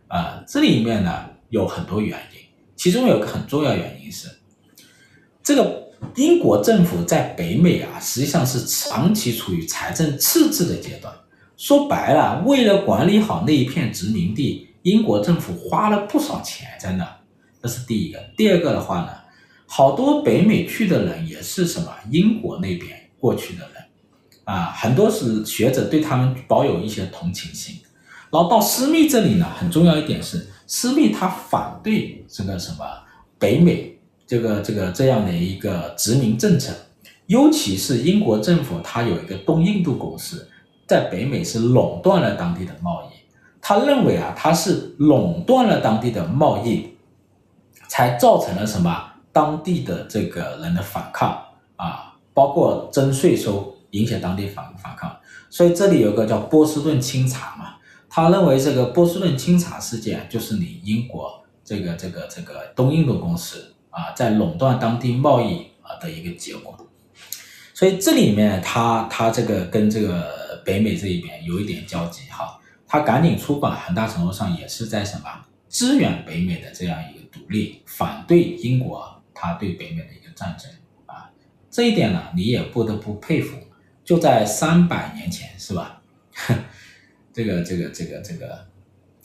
[0.10, 2.39] 啊，这里面呢有很多原因，
[2.80, 4.30] 其中有个很重要原因是，
[5.44, 11.14] 这个英国政府在北美啊实际上是长期处于财政赤字的阶段。
[11.58, 17.06] 说白了，为了管理好那一片殖民地，英国政府花了不少钱在那。
[17.62, 19.10] 这是第一个，第二个的话呢，
[19.66, 23.84] 好多北美去的人也是什么英国那边过去的人，
[24.46, 27.76] 啊，很多是学者对他们保有一些同情心。
[28.32, 32.86] 然后到私密这里呢，很重要一点是，施密他反对这个什么
[33.38, 36.72] 北美这个这个这样的一个殖民政策，
[37.26, 40.48] 尤其是英国政府它有一个东印度公司，
[40.88, 43.08] 在北美是垄断了当地的贸易，
[43.60, 46.96] 他认为啊，他是垄断了当地的贸易。
[47.92, 49.14] 才造成了什么？
[49.34, 51.36] 当地的这个人的反抗
[51.76, 55.18] 啊，包括征税收，影响当地反反抗。
[55.50, 57.69] 所以这里有个叫波士顿清查嘛，
[58.10, 66.76] 他认为这个波士顿清查事件就是你英国这个这个这个东印度公司啊，在垄断当地贸易啊的一个结果。
[67.74, 75.24] 所以这里面他他这个跟这个北美这一边有一点交集哈，他赶紧出版，很大程度上也是在什么
[75.70, 77.20] 支援北美的这样一个。
[77.32, 80.68] 独立反对英国，他对北美的一个战争
[81.06, 81.30] 啊，
[81.70, 83.56] 这一点呢，你也不得不佩服。
[84.04, 86.02] 就在三百年前，是吧？
[87.40, 88.66] 这个这个这个这个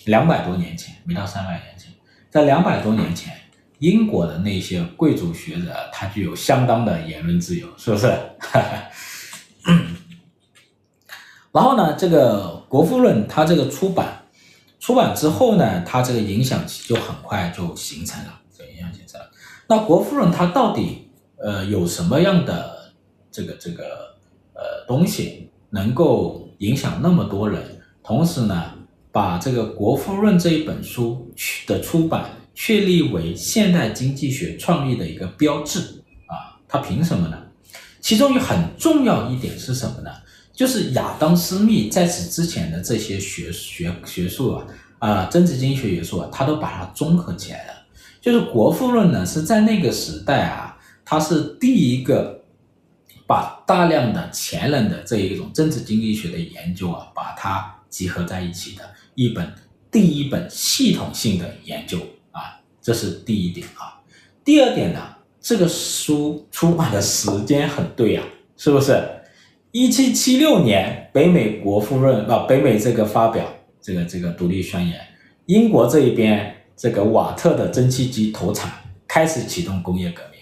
[0.05, 1.92] 两百多年前，没到三百年前，
[2.31, 3.37] 在两百多年前，
[3.81, 8.07] 英国的那些贵族学者，他具有相当的言论自由，是不是？
[11.50, 14.22] 然后呢，这个《国富论》它这个出版。
[14.79, 19.29] 出版之后呢，它这个影响就很快就形成了，这影响形成了。
[19.66, 22.92] 那国富论它到底呃有什么样的
[23.33, 24.14] 这个这个
[24.53, 27.73] 呃东西能够影响那么多人？
[28.04, 28.70] 同时呢，
[29.10, 31.32] 把这个国富论这一本书
[31.66, 35.80] 的出版确立为现代经济学创立的一个标志
[36.26, 37.38] 啊，它凭什么呢？
[38.02, 40.10] 其中有很重要一点是什么呢？
[40.52, 44.66] 就是亚当·斯密在此之前的这些学学学术啊，
[44.98, 47.72] 啊，政治经济学学术啊，他都把它综合起来了。
[48.20, 52.44] 就是《国富论》呢，是在那个时代啊，他是第一个
[53.26, 58.83] 把大量的前人的这一种政治经济学的研究啊，把它集合在一起的
[59.14, 59.54] 一本
[59.88, 61.96] 第一本系统性的研究
[62.33, 64.02] 啊，这是第一点啊。
[64.44, 65.00] 第二点呢，
[65.40, 68.24] 这个书出版的时间很对啊，
[68.57, 69.00] 是不是？
[69.70, 73.44] 一七七六年，北美国富论啊，北美这个发表
[73.80, 75.00] 这个这个独立宣言，
[75.46, 78.72] 英国这一边这个瓦特的蒸汽机投产，
[79.07, 80.40] 开始启动工业革命，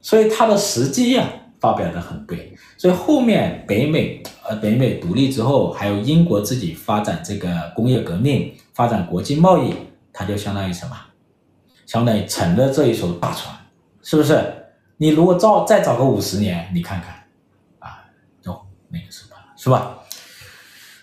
[0.00, 1.28] 所以它的时机啊
[1.64, 9.72] 发表的很对，所以后面北美呃北美独立之后，还有英国自己发展这个工业革命，发展国际贸易，
[10.12, 10.94] 它就相当于什么？
[11.86, 13.56] 相当于沉了这一艘大船，
[14.02, 14.44] 是不是？
[14.98, 17.14] 你如果造再早个五十年，你看看。
[17.78, 18.04] 啊，
[18.42, 18.52] 就
[18.90, 20.00] 那个什么，是吧？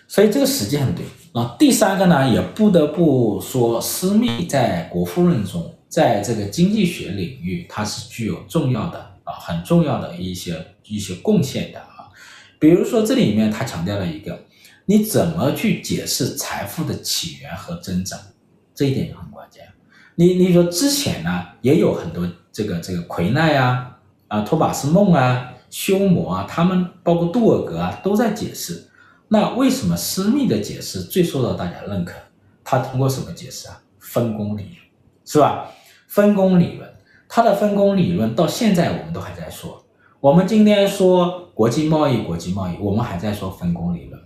[0.06, 1.04] 所以这个时间很对。
[1.34, 12.10] 那第三个呢，也不得不说，施密在《国富论》中，在这个经济学领域，它是具有重要的啊，很重要的一些一些贡献的啊。
[12.58, 14.44] 比如说这里面他强调了一个，
[14.86, 18.18] 你怎么去解释财富的起源和增长，
[18.74, 19.66] 这一点就很关键。
[20.16, 25.48] 你你说之前呢，也有很多这个这个奎奈啊啊，托马斯孟啊。
[25.72, 28.90] 休谟啊，他们包括杜尔格啊，都在解释。
[29.28, 32.12] 那为什么私密的解释最受到大家认可？
[32.62, 33.80] 他通过什么解释啊？
[33.98, 34.76] 分工理论。
[35.24, 35.70] 是吧？
[36.08, 36.91] 分工理论，
[37.34, 39.82] 它的分工理论到现在我们都还在说。
[40.20, 44.20] 我们今天说国际贸易，国际贸易，我们还在说分工理论，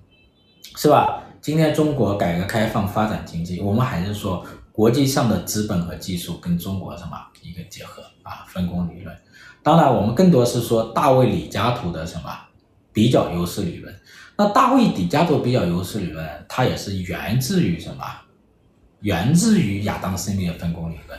[0.75, 1.23] 是吧？
[1.41, 7.11] 今天中国改革开放发展经济，我们还是说国际上的资本和技术跟中国什么
[7.43, 8.45] 一个结合啊？
[8.49, 9.17] 分工理论。
[9.63, 12.37] 当然，我们更多是说大卫李嘉图的什么
[12.93, 13.95] 比较优势理论。
[14.37, 18.05] 那大卫李嘉图比较优势理论，它也是源自于什么？
[19.03, 21.17] 源自于亚当·斯密的分工理论。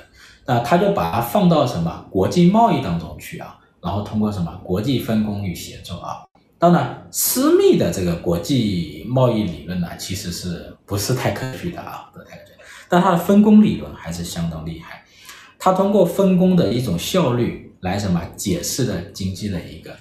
[0.48, 3.58] 那他就把它放到什么国际贸易当中去啊？
[3.82, 6.24] 然后通过什么国际分工与协作啊？
[6.58, 12.10] 当然，私密的这个国际贸易理论呢，其实是不是太科学的啊？
[12.14, 12.54] 不太科学，
[12.90, 15.04] 但它的分工理论还是相当厉害。
[15.60, 19.96] 它通过分工的一种效率来什么解释了经济的一个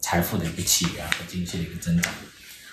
[0.00, 2.12] 财富的一个起源和经济的一个增长。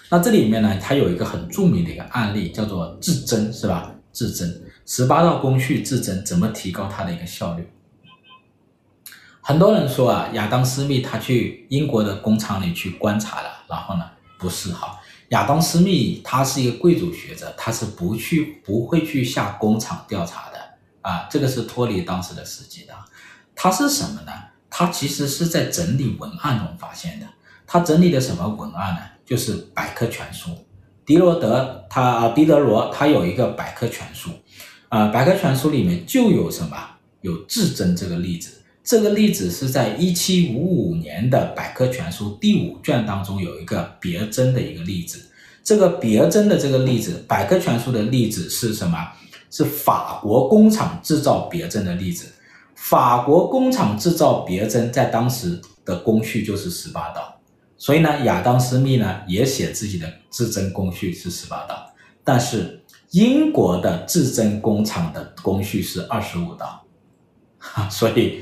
[0.09, 3.93] 那这里面呢，它有一个很著名的一个案例，叫做制增，是吧？
[4.11, 4.49] 制增
[4.91, 7.69] 十八道工序制增怎么提高它的一个效率？
[9.39, 14.09] 很多人说啊，亚当·斯密他去英国的工厂里去观察了，然后呢，
[14.39, 14.99] 不是哈。
[15.27, 20.57] 亚当·斯密他是一个贵族学者，他是不去不会去下工厂调查的
[21.01, 22.93] 啊，这个是脱离当时的实际的。
[23.53, 24.31] 他是什么呢？
[24.71, 27.27] 他其实是在整理文案中发现的。
[27.67, 29.01] 他整理的什么文案呢？
[29.23, 30.49] 就是百科全书。
[31.05, 34.29] 狄罗德他，狄德罗他有一个百科全书
[34.89, 36.77] 啊，百科全书里面就有什么？
[37.21, 38.51] 有制增这个例子。
[38.83, 45.23] 这个例子是在一七五五年的百科全书第五卷当中有一个别针的一个例子。
[45.63, 48.97] 这个别针的这个例子，百科全书的例子是什么？
[49.51, 52.25] 是法国工厂制造别针的例子。
[52.73, 57.39] 法国工厂制造别针在当时的工序就是十八道，
[57.77, 62.81] 所以呢，亚当斯密呢也写自己的制增工序是十八道，但是
[63.11, 66.83] 英国的制增工厂的工序是二十五道，
[67.89, 68.41] 所以。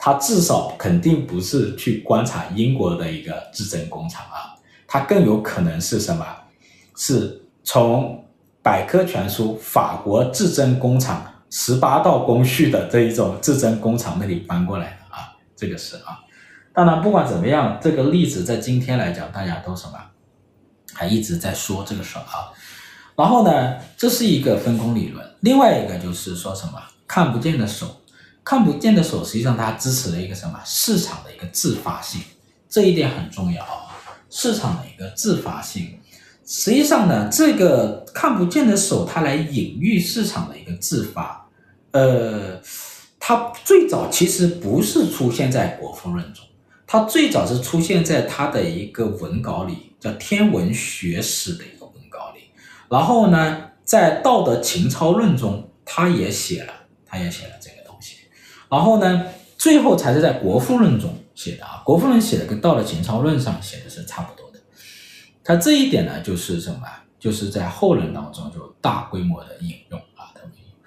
[0.00, 4.54] 他至少肯定不是去观察英国的一个制增工厂啊，
[4.86, 6.24] 他更有可能是什么？
[6.96, 8.24] 是从
[8.62, 16.20] 百科全书法国制增工厂十八道工序的这一种制增工厂那里搬过来的啊，这个是啊。
[16.72, 19.98] 当然，不管怎么样，这个例子在今天来讲，大家都什么？
[20.94, 22.54] 还一直在说这个事儿啊。
[23.18, 26.74] 然后呢，这是一个分工理论，另外一个就是说什么？
[27.04, 28.00] 看不见的手。
[28.44, 32.20] 看不见的手，实际上它支持了一个什么市场的一个自发性，
[32.70, 33.92] 这一点很重要啊。
[34.30, 35.98] 市场的一个自发性，
[36.46, 41.46] 实际上呢，这个看不见的手，它来隐喻市场的一个自发。
[41.90, 42.58] 呃，
[43.18, 46.44] 它最早其实不是出现在《国富论》中，
[46.86, 51.64] 它最早是出现在它的一个文稿里，叫《天文学史》的。
[52.90, 56.72] 然后呢，在《道德情操论》中，他也写了，
[57.06, 58.16] 他也写了这个东西。
[58.70, 59.26] 然后呢，
[59.56, 64.58] 最后才是在《国富论》中写的啊，《国富论》写的跟《道德情操论》上写的是差不多的。
[65.42, 66.80] 他这一点呢，就是什么？
[67.18, 70.78] 就是在后人当中就大规模的引用啊，特别引用。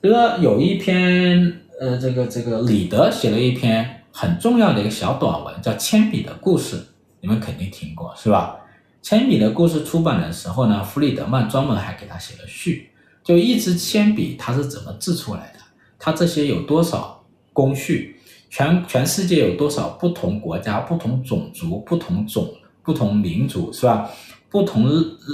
[0.00, 6.76] 比如说有一篇，呃，这个这个李德写了一篇很重要的一个小短文，叫《铅笔的故事》，
[7.22, 8.56] 你们肯定听过是吧？
[9.02, 12.90] 《铅笔的故事》出版的时候呢，弗里德曼专门还给他写了序，
[13.24, 15.60] 就一支铅笔它是怎么制出来的，
[15.98, 17.18] 它这些有多少？
[17.52, 18.16] 工序，
[18.48, 22.48] 全全世界有多少不同国家、不同种族、不同种、
[22.80, 24.08] 不同民族，是吧？
[24.48, 24.88] 不同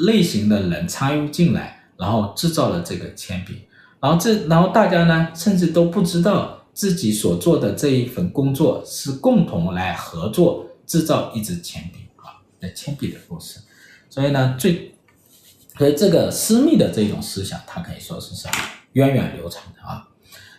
[0.06, 3.62] 类型的人参与进来，然后制造了这个铅笔，
[4.00, 12.05] 然后这，然后大家呢，甚至都不知道自己所做的这一份工作是共同来合作制造一支铅笔。
[12.66, 13.60] 啊，那铅笔的故事。
[14.10, 14.94] 所以呢，最，
[15.78, 18.54] 所以这个私密的这种思想，它可以说是什么？
[18.92, 20.08] 源远流长的啊。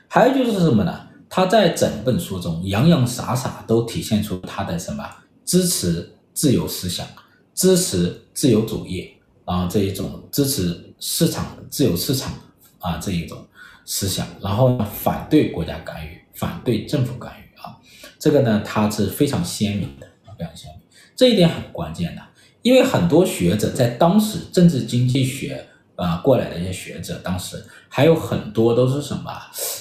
[0.07, 1.07] 还有就是什么呢？
[1.29, 5.05] 他在整本书中洋洋洒洒都体现出他的什么
[5.43, 7.05] 支持自由思想、
[7.53, 9.11] 支持自由主义
[9.43, 12.31] 啊这一种支持市场自由市场
[12.79, 13.45] 啊这一种
[13.85, 17.75] 思想，然后呢反对国家干预、反对政府干预啊，
[18.17, 20.76] 这个呢他是非常鲜明的啊，非常鲜明，
[21.18, 22.22] 这一点很关键的，
[22.61, 25.68] 因为很多学者在当时政治经济学。
[25.97, 29.32] 啊，过来的一些学者，当时还有很多都是什么，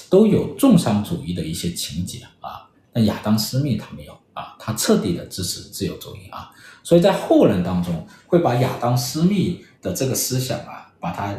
[0.09, 2.67] 都有重商主义的一些情节啊。
[2.91, 6.49] 那亚当·斯密他没有啊，他彻底的支持自由主义啊。
[6.81, 11.37] 所以在后人当中，会把亚当·斯密的这个思想啊，把它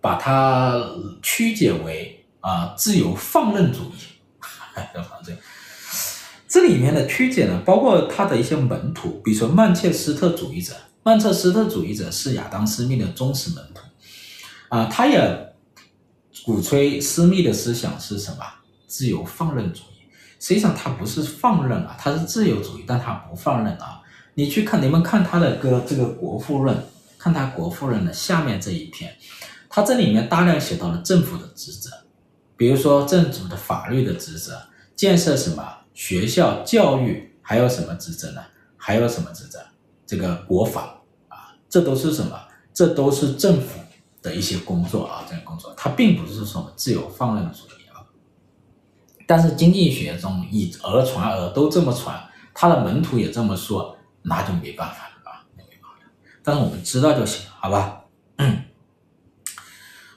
[0.00, 0.80] 把它
[1.20, 3.96] 曲解为啊自由放任主义。
[5.24, 5.32] 这
[6.48, 10.72] 这里面的曲解呢，包括他的一些门徒，比如说曼彻斯特主义者。
[11.02, 13.80] 曼彻斯特主义者是亚当·斯密的忠实门徒，
[14.70, 15.54] 啊，他也
[16.44, 18.38] 鼓吹私密的思想是什么？
[18.88, 20.08] 自由放任主义。
[20.40, 24.02] 实际上他不是放任啊，他是自由主义，但他不放任啊。
[24.34, 26.76] 你去看，你们看他的歌，这个《国富论》，
[27.16, 29.16] 看他《国富论》的下面这一篇，
[29.68, 31.88] 他这里面大量写到了政府的职责，
[32.56, 34.60] 比如说政府的法律的职责，
[34.96, 35.64] 建设什么
[35.96, 38.42] 学校、教育，还有什么职责呢？
[38.76, 39.58] 还有什么职责？
[40.06, 40.84] 这个国防
[41.28, 42.38] 啊，这都是什么？
[42.74, 43.80] 这都是政府
[44.20, 48.04] 的一些工作啊，这个工作，它并不是说自由放任的主义啊。
[49.26, 52.22] 但是经济学中以讹传讹都这么传，
[52.54, 53.96] 他的门徒也这么说。
[54.28, 56.10] 那就没办法了啊，没办法。
[56.42, 58.00] 但是我们知道就行，好吧？
[58.38, 58.64] 嗯。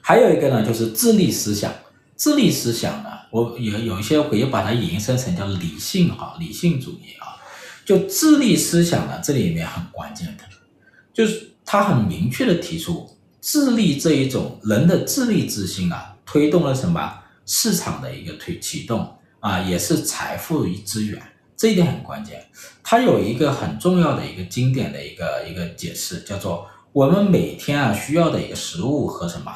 [0.00, 1.72] 还有一个呢，就是自立思想。
[2.16, 7.36] 自立思想呢，我有有一些我也把它引申成叫理性哈，理性主义啊。
[7.84, 10.44] 就自立思想呢，这里面很关键的，
[11.12, 13.08] 就是他很明确的提出，
[13.40, 21.20] 自立这一种人的自立之心啊，推动了什么市场的一个推启动啊，也是财富与资源。
[21.56, 22.46] 这一点很关键，
[22.82, 29.52] 它有一个很重要的一个经典的一个一个解释，叫做我们每天啊需要的一个食物和什么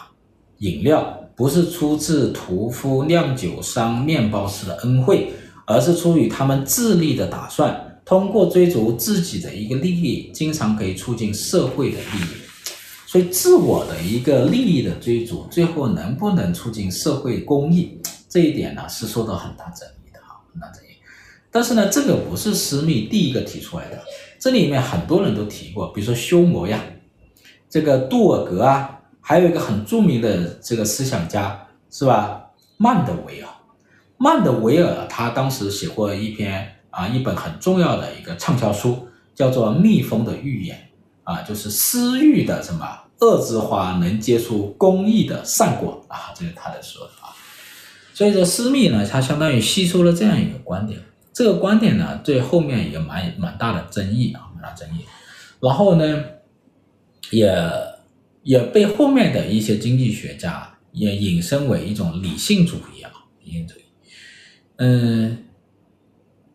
[0.59, 5.33] 饮料，不是出自屠夫、酿酒商、面包师的恩惠，
[5.67, 12.45] 而是出于他们自立的打算，通过追逐自己的一个利益，经常可以促进社会的利益。
[13.07, 17.97] 所以，自我的一个利益的追逐，最后能不能促进社会公益，
[18.29, 20.89] 这一点呢是受到很大争议的哈，很大争议。
[21.51, 24.03] 但是呢，这个不是施密第一个提出来的，
[24.41, 26.83] 这里面很多人都提过，比如说休谟呀，
[27.71, 28.94] 这个杜尔格啊，
[29.27, 32.43] 还有一个很著名的这个思想家是吧？
[32.77, 33.49] 曼德维尔，
[34.19, 40.91] 曼德维尔他当时写过一篇啊，一本很重要的一个畅销书，叫做《蜜蜂的预言》
[41.33, 42.87] 啊，就是私欲的什么
[43.21, 47.35] 恶之花能结出公益的善果啊，这是他的说法。
[48.13, 51.01] 所以说私密呢，他相当于吸收了这样一个观点。
[51.33, 55.05] 这个观点呢，对后面也蛮蛮大的争议啊，蛮大争议。
[55.61, 56.25] 然后呢，
[57.31, 57.51] 也
[58.45, 63.11] 也被后面的一些经济学家也引申为一种理性主义啊，
[63.43, 63.83] 理性主义。
[64.77, 65.45] 嗯，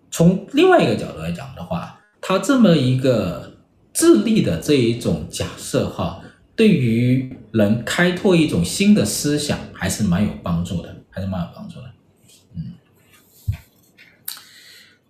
[0.10, 3.58] 从另外一个角度来讲的话，他这么一个
[3.94, 6.22] 自立的这一种假设哈，
[6.56, 11.92] 对于人开拓一种新的思想还是蛮有帮助的，还是蛮有帮助的。
[12.56, 12.74] 嗯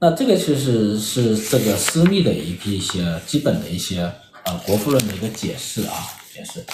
[0.01, 4.09] 那这个其实是这个私密的一一些基本的一些
[4.45, 5.93] 呃国富论的一个解释啊
[6.37, 6.65] 也是，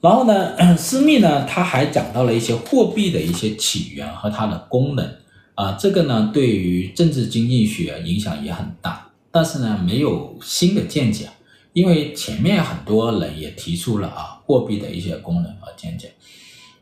[0.00, 5.16] 然后呢， 施密呢他还讲到了一些货币的一些起源和它的功能。
[5.54, 11.28] 啊，这个呢对于政治经济学影响也很大，但是呢没有新的见解，
[11.74, 16.14] 因为前面很多人也提出了啊货币的一些功能和见解，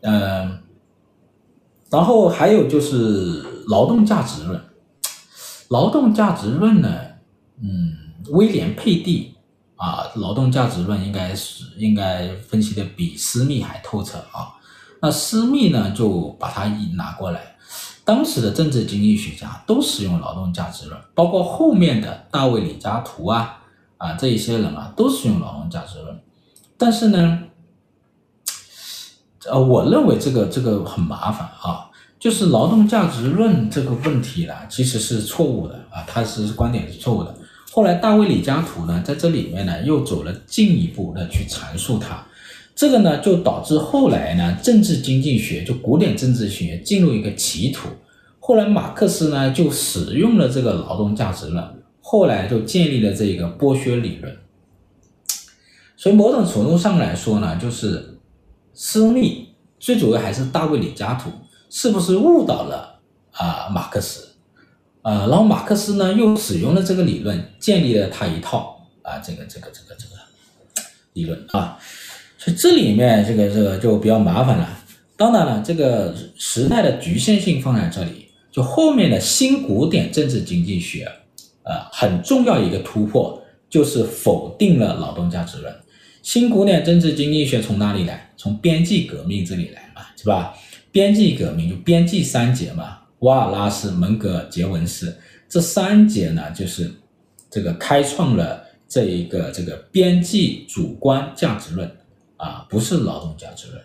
[0.02, 0.60] 嗯，
[1.90, 4.60] 然后还有就是劳动价值论。
[5.68, 6.88] 劳动价值论呢，
[7.60, 7.92] 嗯，
[8.30, 9.29] 威廉佩蒂
[9.80, 14.52] 啊，劳动价值论应该是应该分析的比私密还透彻啊。
[15.00, 17.56] 那私密呢，就把它一拿过来，
[18.04, 23.58] 当时的政治经济学家都使用劳动价值论，包括后面的大卫李嘉图啊
[23.96, 26.20] 啊这一些人啊，都使用劳动价值论。
[26.76, 27.38] 但是呢，
[29.50, 31.86] 呃，我认为这个这个很麻烦啊。
[32.18, 37.34] 就是劳动价值论这个问题呢，其实是错误的啊，他是观点是错误的。
[37.72, 42.26] 后来大卫李嘉图呢，在这里面呢，又走了进一步的去阐述它，
[42.74, 47.88] 这个呢，就导致后来呢，政治经济学就古典政治学进入一个歧途。
[48.40, 51.64] 后来马克思呢，就使用了这个劳动价值论，
[52.00, 54.36] 后来就建立了这个剥削理论。
[55.96, 58.18] 所以某种程度上来说呢，就是
[58.74, 59.46] 私密
[59.78, 61.30] 最主要还是大卫李嘉图。
[61.72, 62.98] 是不是误导了
[63.30, 64.29] 啊马克思？
[65.02, 70.14] 呃，然后马克思呢又使用了这个理论，建立了他一套啊这个这个这个这个
[71.14, 71.78] 理论啊，
[72.38, 74.78] 所以这里面这个这个就比较麻烦了。
[75.16, 81.10] 当然了，这个时代的局限性放在这里，就后面的新古典政治经济学，
[81.62, 85.74] 呃，很重要一个突破就是否定了劳动价值论。
[86.22, 88.30] 新古典政治经济学从哪里来？
[88.36, 90.54] 从边际革命这里来嘛，是吧？
[90.90, 95.16] 边际革命就边际三杰嘛，瓦尔拉斯、门格、杰文斯
[95.48, 96.92] 这三杰呢，就是
[97.50, 101.90] 这个开创了这一个这个边际主观价值论
[102.36, 103.82] 啊，不是劳动价值论。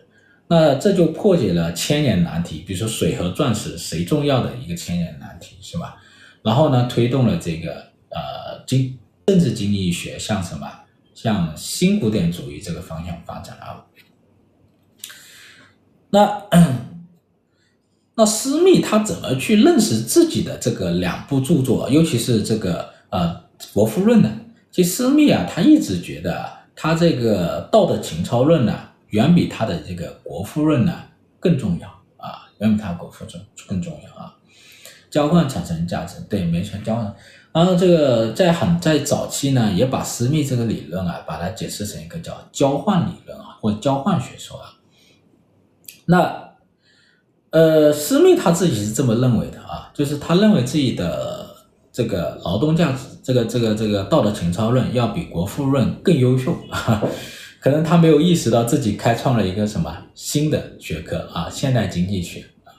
[0.48, 5.98] 那这就破解了千年难题，比如说水和钻石谁重要的一个千年难题，是吧？
[6.44, 7.74] 然后呢，推动了这个
[8.10, 10.72] 呃经政治经济学向什么
[11.16, 13.84] 向新古典主义这个方向发展啊。
[16.12, 16.48] 那
[18.16, 23.28] 那施密他怎么去认识自己的这个两部著作，尤其是这个呃
[23.74, 24.32] 《国富论》呢？
[24.72, 28.78] 其实施密啊，他一直觉得他这个《道德情操论》呢，
[29.10, 30.94] 远比他的这个《国富论》呢
[31.40, 31.88] 更重要
[32.18, 33.38] 啊，远比他《国富论》
[33.68, 34.36] 更重要啊。
[35.10, 37.16] 交换产生价值，对，没错，交换。
[37.54, 44.74] 然后这个在很在早期呢，也把私密这个理论啊，把它解释成一个叫交换理论啊，或交换学说啊。
[46.08, 46.45] 那
[47.56, 51.56] 呃，施密他自己是这么认为的啊，就是他认为自己的
[51.90, 57.02] 这个劳动价值，这个这个这个道德情操论要比国富论更优秀啊。
[57.62, 62.76] 可能他没有意识到自己开创了一个什么新的学科啊，现代经济学啊，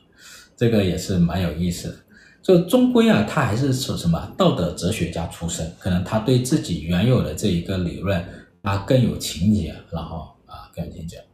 [0.59, 1.95] 这个也是蛮有意思的。
[2.43, 8.23] 就终归啊，他还是说什么道德哲学家出身，可能他对自己原有的这一个理论
[8.61, 11.25] 啊更有情结，然后啊更有情结。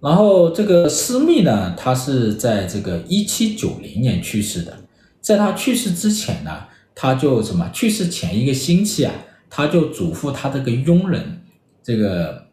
[0.00, 4.78] 然后这个施密呢，他是在这个一七九零年去世的，
[5.20, 7.68] 在他去世之前呢，他就什么？
[7.72, 9.12] 去世前一个星期啊，
[9.50, 11.42] 他就嘱咐他这个佣人，
[11.82, 12.46] 这个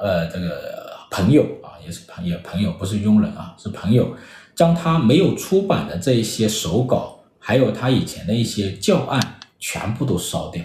[0.00, 4.16] 呃这个朋友啊，也是朋友朋友，不是佣人啊，是朋友。
[4.54, 10.64] 将他没有出版的这一些手稿，还有他以前的一些教案，全部都烧掉，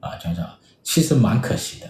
[0.00, 0.44] 啊，想想
[0.82, 1.86] 其实蛮可惜的，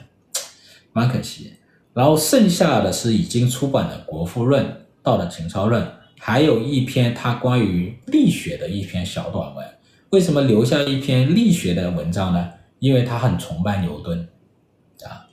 [0.92, 1.54] 蛮可惜。
[1.92, 4.64] 然后剩下的是已经出版的《国富论》
[5.02, 5.82] 《道德情操论》，
[6.18, 9.66] 还有一篇他关于力学的一篇小短文。
[10.10, 12.50] 为什么留下一篇力学的文章呢？
[12.78, 14.28] 因为他很崇拜牛顿，
[15.04, 15.26] 啊，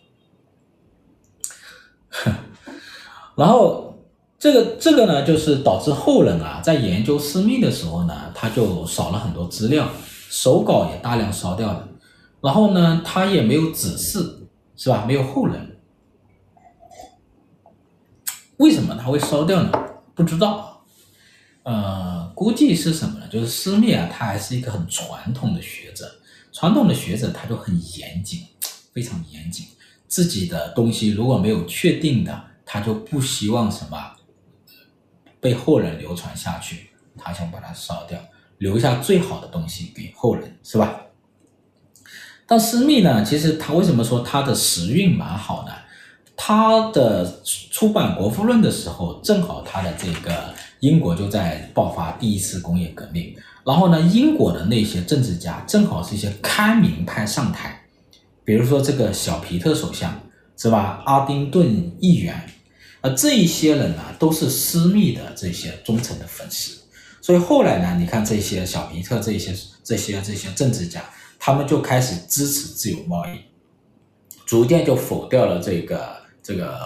[3.36, 3.86] 然后。
[4.40, 9.90] 这个这个呢，就是导致后人啊，在研究施密的时候呢，他就少了很多资料，
[10.30, 11.90] 手稿也大量烧掉了，
[12.40, 15.06] 然后呢，他也没有子嗣，是吧？
[15.08, 15.77] 没有后人，
[18.58, 19.72] 为什么他会烧掉呢？
[20.14, 20.84] 不知道，
[21.64, 23.28] 呃，估计是什么呢？
[23.28, 26.20] 就是施密啊，他还是一个很传统的学者，
[26.52, 28.46] 传统的学者他就很严谨，
[28.94, 29.68] 非常严谨，
[30.08, 34.14] 自己的东西如果没有确定的，他就不希望什么。
[35.40, 38.20] 被后人流传下去，他想把它烧掉，
[38.58, 41.02] 留下最好的东西给后人，是吧？
[42.48, 45.72] 但施密呢，其实他为什么说他的时运蛮好呢？
[46.38, 53.36] 他的出版《国富论》的时候，正好他的这个英国就在爆发第一次工业革命，
[53.66, 57.82] 然后呢，英国的那些政治家正好是一些开明派上台，
[58.46, 60.18] 比如说这个小皮特首相，
[60.56, 61.02] 是吧？
[61.06, 62.50] 阿丁顿议员。
[63.02, 66.80] 而这一些人呢，都是私密的这些忠诚的粉丝，
[67.22, 71.04] 所以后来呢，你看这些小皮特这些这些这些政治家，
[71.38, 73.38] 他们就开始支持自由贸易，
[74.46, 76.16] 逐渐就否掉了这个
[76.48, 76.80] 这个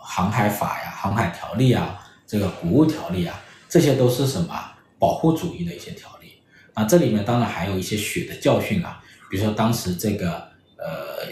[0.00, 3.38] 航海法呀、航海条例啊、这个谷物条例啊，
[3.68, 4.52] 这些都是什么
[4.98, 6.42] 保护主义的一些条例。
[6.74, 9.00] 那这里面当然还有一些血的教训啊，
[9.30, 10.30] 比如说当时这个
[10.78, 11.26] 呃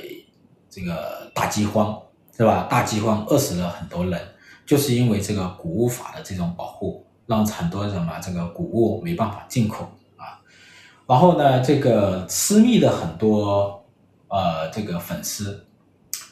[0.70, 2.00] 这个大饥荒。
[2.36, 2.66] 是吧？
[2.68, 4.20] 大饥荒饿死了很多人，
[4.66, 9.84] 就是因为这个谷物法的这种保护，让很多人嘛，这个谷物没办法进口
[10.16, 10.42] 啊。
[11.06, 13.86] 然后呢，这个私密的很多
[14.26, 15.64] 呃这个粉丝，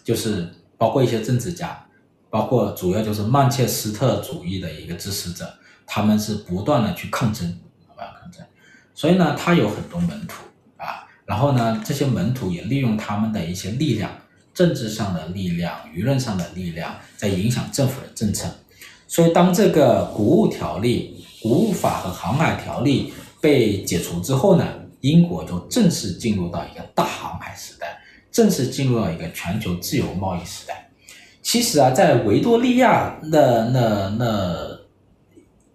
[0.03, 0.53] 就是
[0.83, 1.87] 包括一些政治家，
[2.28, 5.49] 包括主要就是曼彻斯特主义的一个支持者，
[5.87, 7.47] 他们是不断的去抗争，
[7.95, 8.45] 啊抗争。
[8.93, 10.43] 所以呢，他有很多门徒
[10.76, 14.11] 啊，然后呢，这些门徒也利用他们的一些力量。
[14.53, 18.49] 政治上的力量、舆论上的力量在影响政府的政策，
[19.07, 24.66] 所以当这个谷物条例、谷物法和航海条例被解除之后呢，
[25.01, 28.02] 英国就正式进入到一个大航海时代，
[28.33, 30.91] 正式进入到一个全球自由贸易时代。
[31.43, 34.78] 其实啊，在维多利亚那那那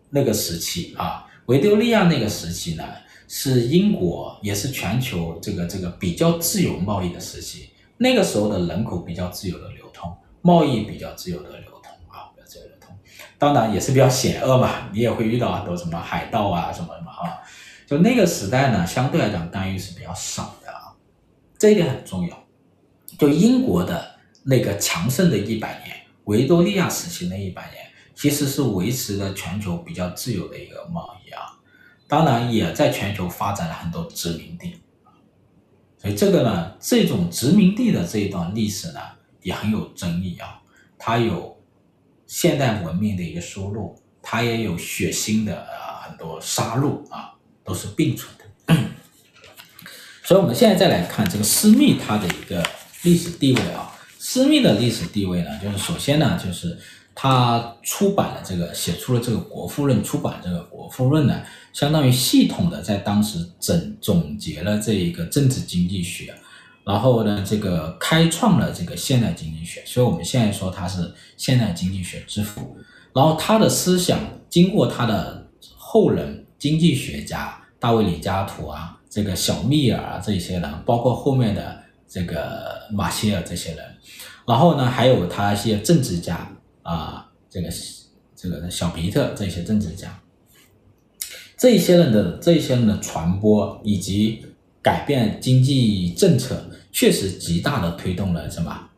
[0.09, 2.83] 那个时期啊，维多利亚那个时期呢，
[3.27, 7.69] 是英国也是全球这个这个比较自由贸易的时期。
[7.97, 12.95] 那个时候的人口比较自由的流通，贸易比较自由的流通啊，比较自由流通，
[13.37, 17.41] 当然也是比较险恶嘛，你也会遇到很多什么海盗啊什么什么啊，
[17.85, 20.95] 就那个时代呢，相对来讲干预是比较少的啊，
[21.57, 22.46] 这一点很重要。
[23.17, 25.95] 就英国的那个强盛的一百年，
[26.25, 31.57] 维多利亚时期那一百年，其实是维持了全球比较自由的一个贸易啊，
[32.07, 34.75] 当然也在全球发展了很多殖民地。
[35.99, 38.99] 所以这个呢，这种殖民地的这一段历史呢，
[39.41, 40.61] 也很有争议啊。
[40.99, 41.59] 它有
[42.27, 48.75] 现代文明的一个输入，它也有血腥的啊很多杀戮啊，都是并存的。
[50.23, 52.63] 所以，我们现在再来看这个私密他的一个
[53.03, 53.93] 历史地位啊。
[54.19, 56.77] 施密的历史地位呢，就是首先呢，就是
[57.15, 61.41] 他出版了这个，写出了这个《国富论》，出版这个《国富论》呢，
[61.71, 66.33] 相当于系统的在当时整总结了这一个政治经济学，
[66.83, 72.75] 然后呢，这个开创了这个现代经济学，所以我们现在说他是现代经济学之父。
[73.13, 74.19] 然后他的思想
[74.49, 83.85] 经过他的后人经济学家大卫李嘉图啊，这个小密尔啊这些人，包括后面的这个马歇尔这些人，
[84.47, 86.51] 然后呢，还有他一些政治家。
[86.83, 87.69] 啊，这个
[88.33, 90.21] 这个小皮特这些政治家，
[91.57, 94.45] 这些人的这些人的传播以及
[94.81, 98.89] 改变经济政策，确实极大的推动了什么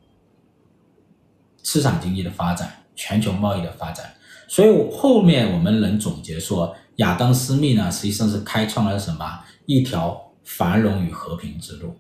[1.64, 4.14] 市场经济的发展、全球贸易的发展。
[4.48, 11.96] 所以后面我们能总结说，亚当·斯密呢，实际上是开创了什么一条繁荣与和平之路。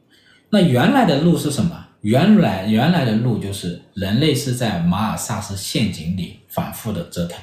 [0.50, 1.86] 那原来的路是什么？
[2.02, 7.38] 原来原来的路就是人类是在马尔萨斯陷阱里反复的折腾，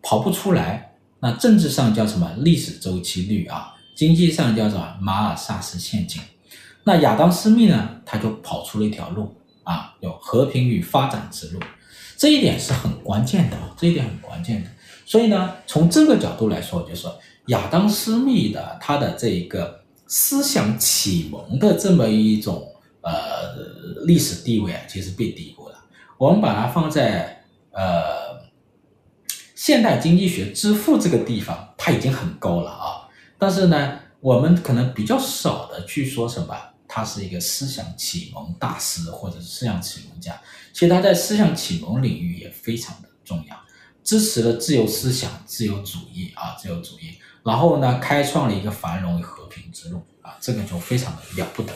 [0.00, 0.92] 跑不出来。
[1.18, 3.74] 那政治上叫什么历史周期率啊？
[3.96, 6.22] 经济上叫什么马尔萨斯陷阱。
[6.84, 7.90] 那亚当斯密呢？
[8.04, 9.34] 他就跑出了一条路
[9.64, 11.60] 啊，有和平与发展之路。
[12.16, 14.70] 这一点是很关键的，这一点很关键的。
[15.04, 22.72] 所以呢，从这个角度来说，就是说亚当斯密的他的这一个思想启蒙的这么一种。
[23.02, 25.76] 呃，历史地位啊，其实被低估了。
[26.18, 28.42] 我们把它放在呃
[29.54, 33.06] 现代经济学之父这个地方，它已经很高了啊。
[33.38, 36.56] 但是呢，我们可能比较少的去说什么，
[36.88, 40.36] 他是一个思想启蒙大师或者是思想启蒙家。
[40.72, 43.56] 其实他在思想启蒙领域也非常的重要，
[44.02, 47.16] 支持了自由思想、自由主义啊，自由主义。
[47.46, 51.72] 然后呢，开创了一个繁荣和平之路啊，这个就非常的了不得。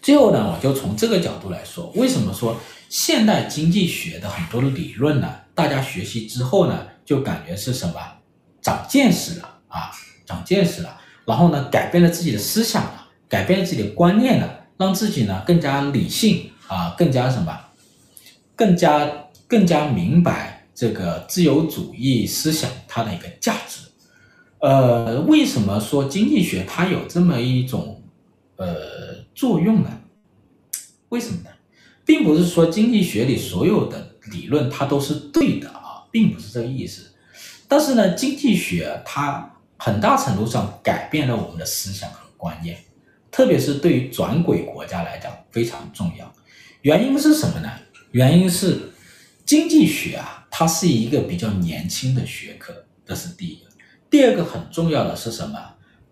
[0.00, 2.56] 最后呢，我就从这个角度来说，为什么说
[2.88, 5.28] 现代经济学的很多的理论呢？
[5.56, 7.94] 大家学习之后呢，就感觉是什么？
[8.62, 9.90] 长见识了啊，
[10.24, 17.58] 长见识了，然后呢，改变了自己的思想了，改变了自己的观念了，让自己呢更加理性啊，更加什么？
[18.54, 19.10] 更加
[19.48, 23.87] 更加明白这个自由主义思想它的一个价值。
[24.60, 28.02] 呃，为什么说经济学它有这么一种
[28.56, 29.18] 呃？
[29.34, 30.00] 作用呢？
[31.10, 31.50] 为什么呢？
[32.04, 37.12] 并不是说经济学里所有的理论它都是对的啊，并不是这个意思。
[37.68, 42.76] 但是呢，经济学它很大程度上改变了我们的思想和观念，
[43.30, 46.34] 特别是对于转轨国家来讲非常重要。
[46.82, 47.70] 原因是什么呢？
[48.10, 48.90] 原因是
[49.44, 52.74] 经济学啊，它是一个比较年轻的学科，
[53.06, 53.60] 这是第一。
[54.10, 55.58] 第二个很重要的是什么？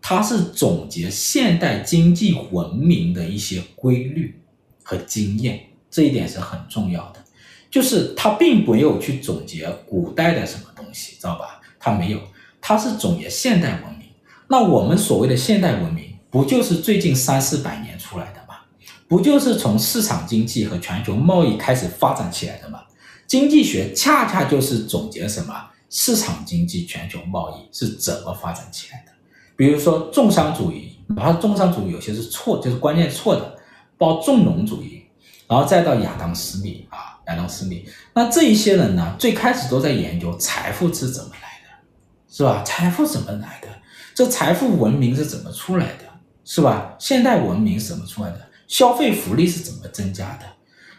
[0.01, 4.41] 它是总结现代经济文明的一些规律
[4.83, 7.25] 和经验，这一点是很重要的。
[7.69, 11.61] 就是它并没有去总结古代的什么东西，知道吧？
[11.79, 12.21] 它没有，
[12.61, 14.09] 它是总结现代文明。
[14.49, 18.61] 那我们所谓的现代文明，不就是最近三四百年出来的吗？
[19.09, 22.83] 不就是从市场经济和全球贸易开始发展起来的吗？
[23.27, 29.13] 经济学恰恰就是总结什么市场经济、全球贸易是怎么发展起来的。
[29.57, 33.57] 比如说重商主义，然后重商主义有些是错，就是观念错的，
[33.97, 35.03] 包括重农主义，
[35.49, 42.63] 然后再到亚当斯密啊，亚当斯密，那这一些人呢，最开始都在研究财富是怎么来的，是吧？
[42.65, 43.69] 财富怎么来的？
[44.15, 46.05] 这财富文明是怎么出来的，
[46.45, 46.95] 是吧？
[46.99, 48.41] 现代文明是怎么出来的？
[48.69, 50.45] 消费福利是怎么增加的？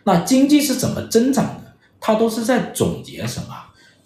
[0.04, 1.74] 那经济是怎么增长的？
[2.00, 3.56] 它都是在总结什么？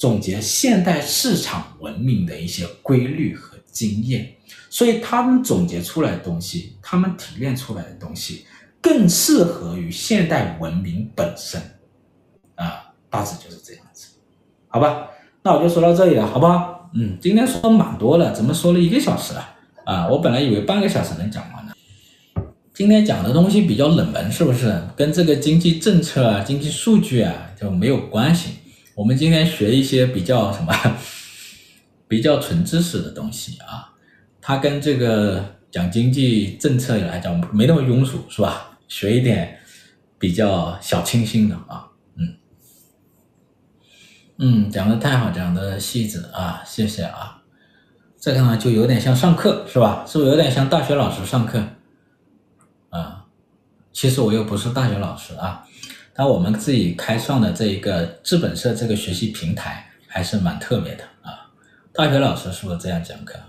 [0.01, 4.33] 总结现代市场文明的一些规律和经验。
[4.67, 8.47] 所以他们总结出来的东西，他们提炼出来的东西，
[8.81, 11.61] 更适合于现代文明本身，
[12.55, 14.07] 啊，大致就是这样子，
[14.69, 15.07] 好吧？
[15.43, 16.89] 那我就说到这里了，好不好？
[16.95, 19.49] 嗯，今天说的蛮多了，怎么说了一个小时了？
[19.85, 21.73] 啊，我本来以为半个小时能讲完呢。
[22.73, 24.81] 今天讲的东西比较冷门，是不是？
[24.95, 28.53] 跟这个经济政策啊、经济数据啊就没有关系。
[28.95, 30.73] 我们今天学一些比较什么，
[32.07, 33.93] 比较纯知识的东西啊。
[34.41, 38.77] 它跟这个讲经济政策来讲没那么庸俗，是吧？
[38.87, 39.59] 学一点
[40.19, 42.35] 比较小清新的啊，嗯，
[44.37, 47.41] 嗯，讲的太好，讲的细致啊，谢谢啊。
[48.19, 50.03] 这个呢就有点像上课，是吧？
[50.05, 51.63] 是不是有点像大学老师上课？
[52.89, 53.25] 啊，
[53.93, 55.65] 其实我又不是大学老师啊，
[56.15, 61.49] 那我们自己开创的这一个资本社这个学习平台还是蛮特别的啊。
[61.93, 63.39] 大学老师是不是这样讲课？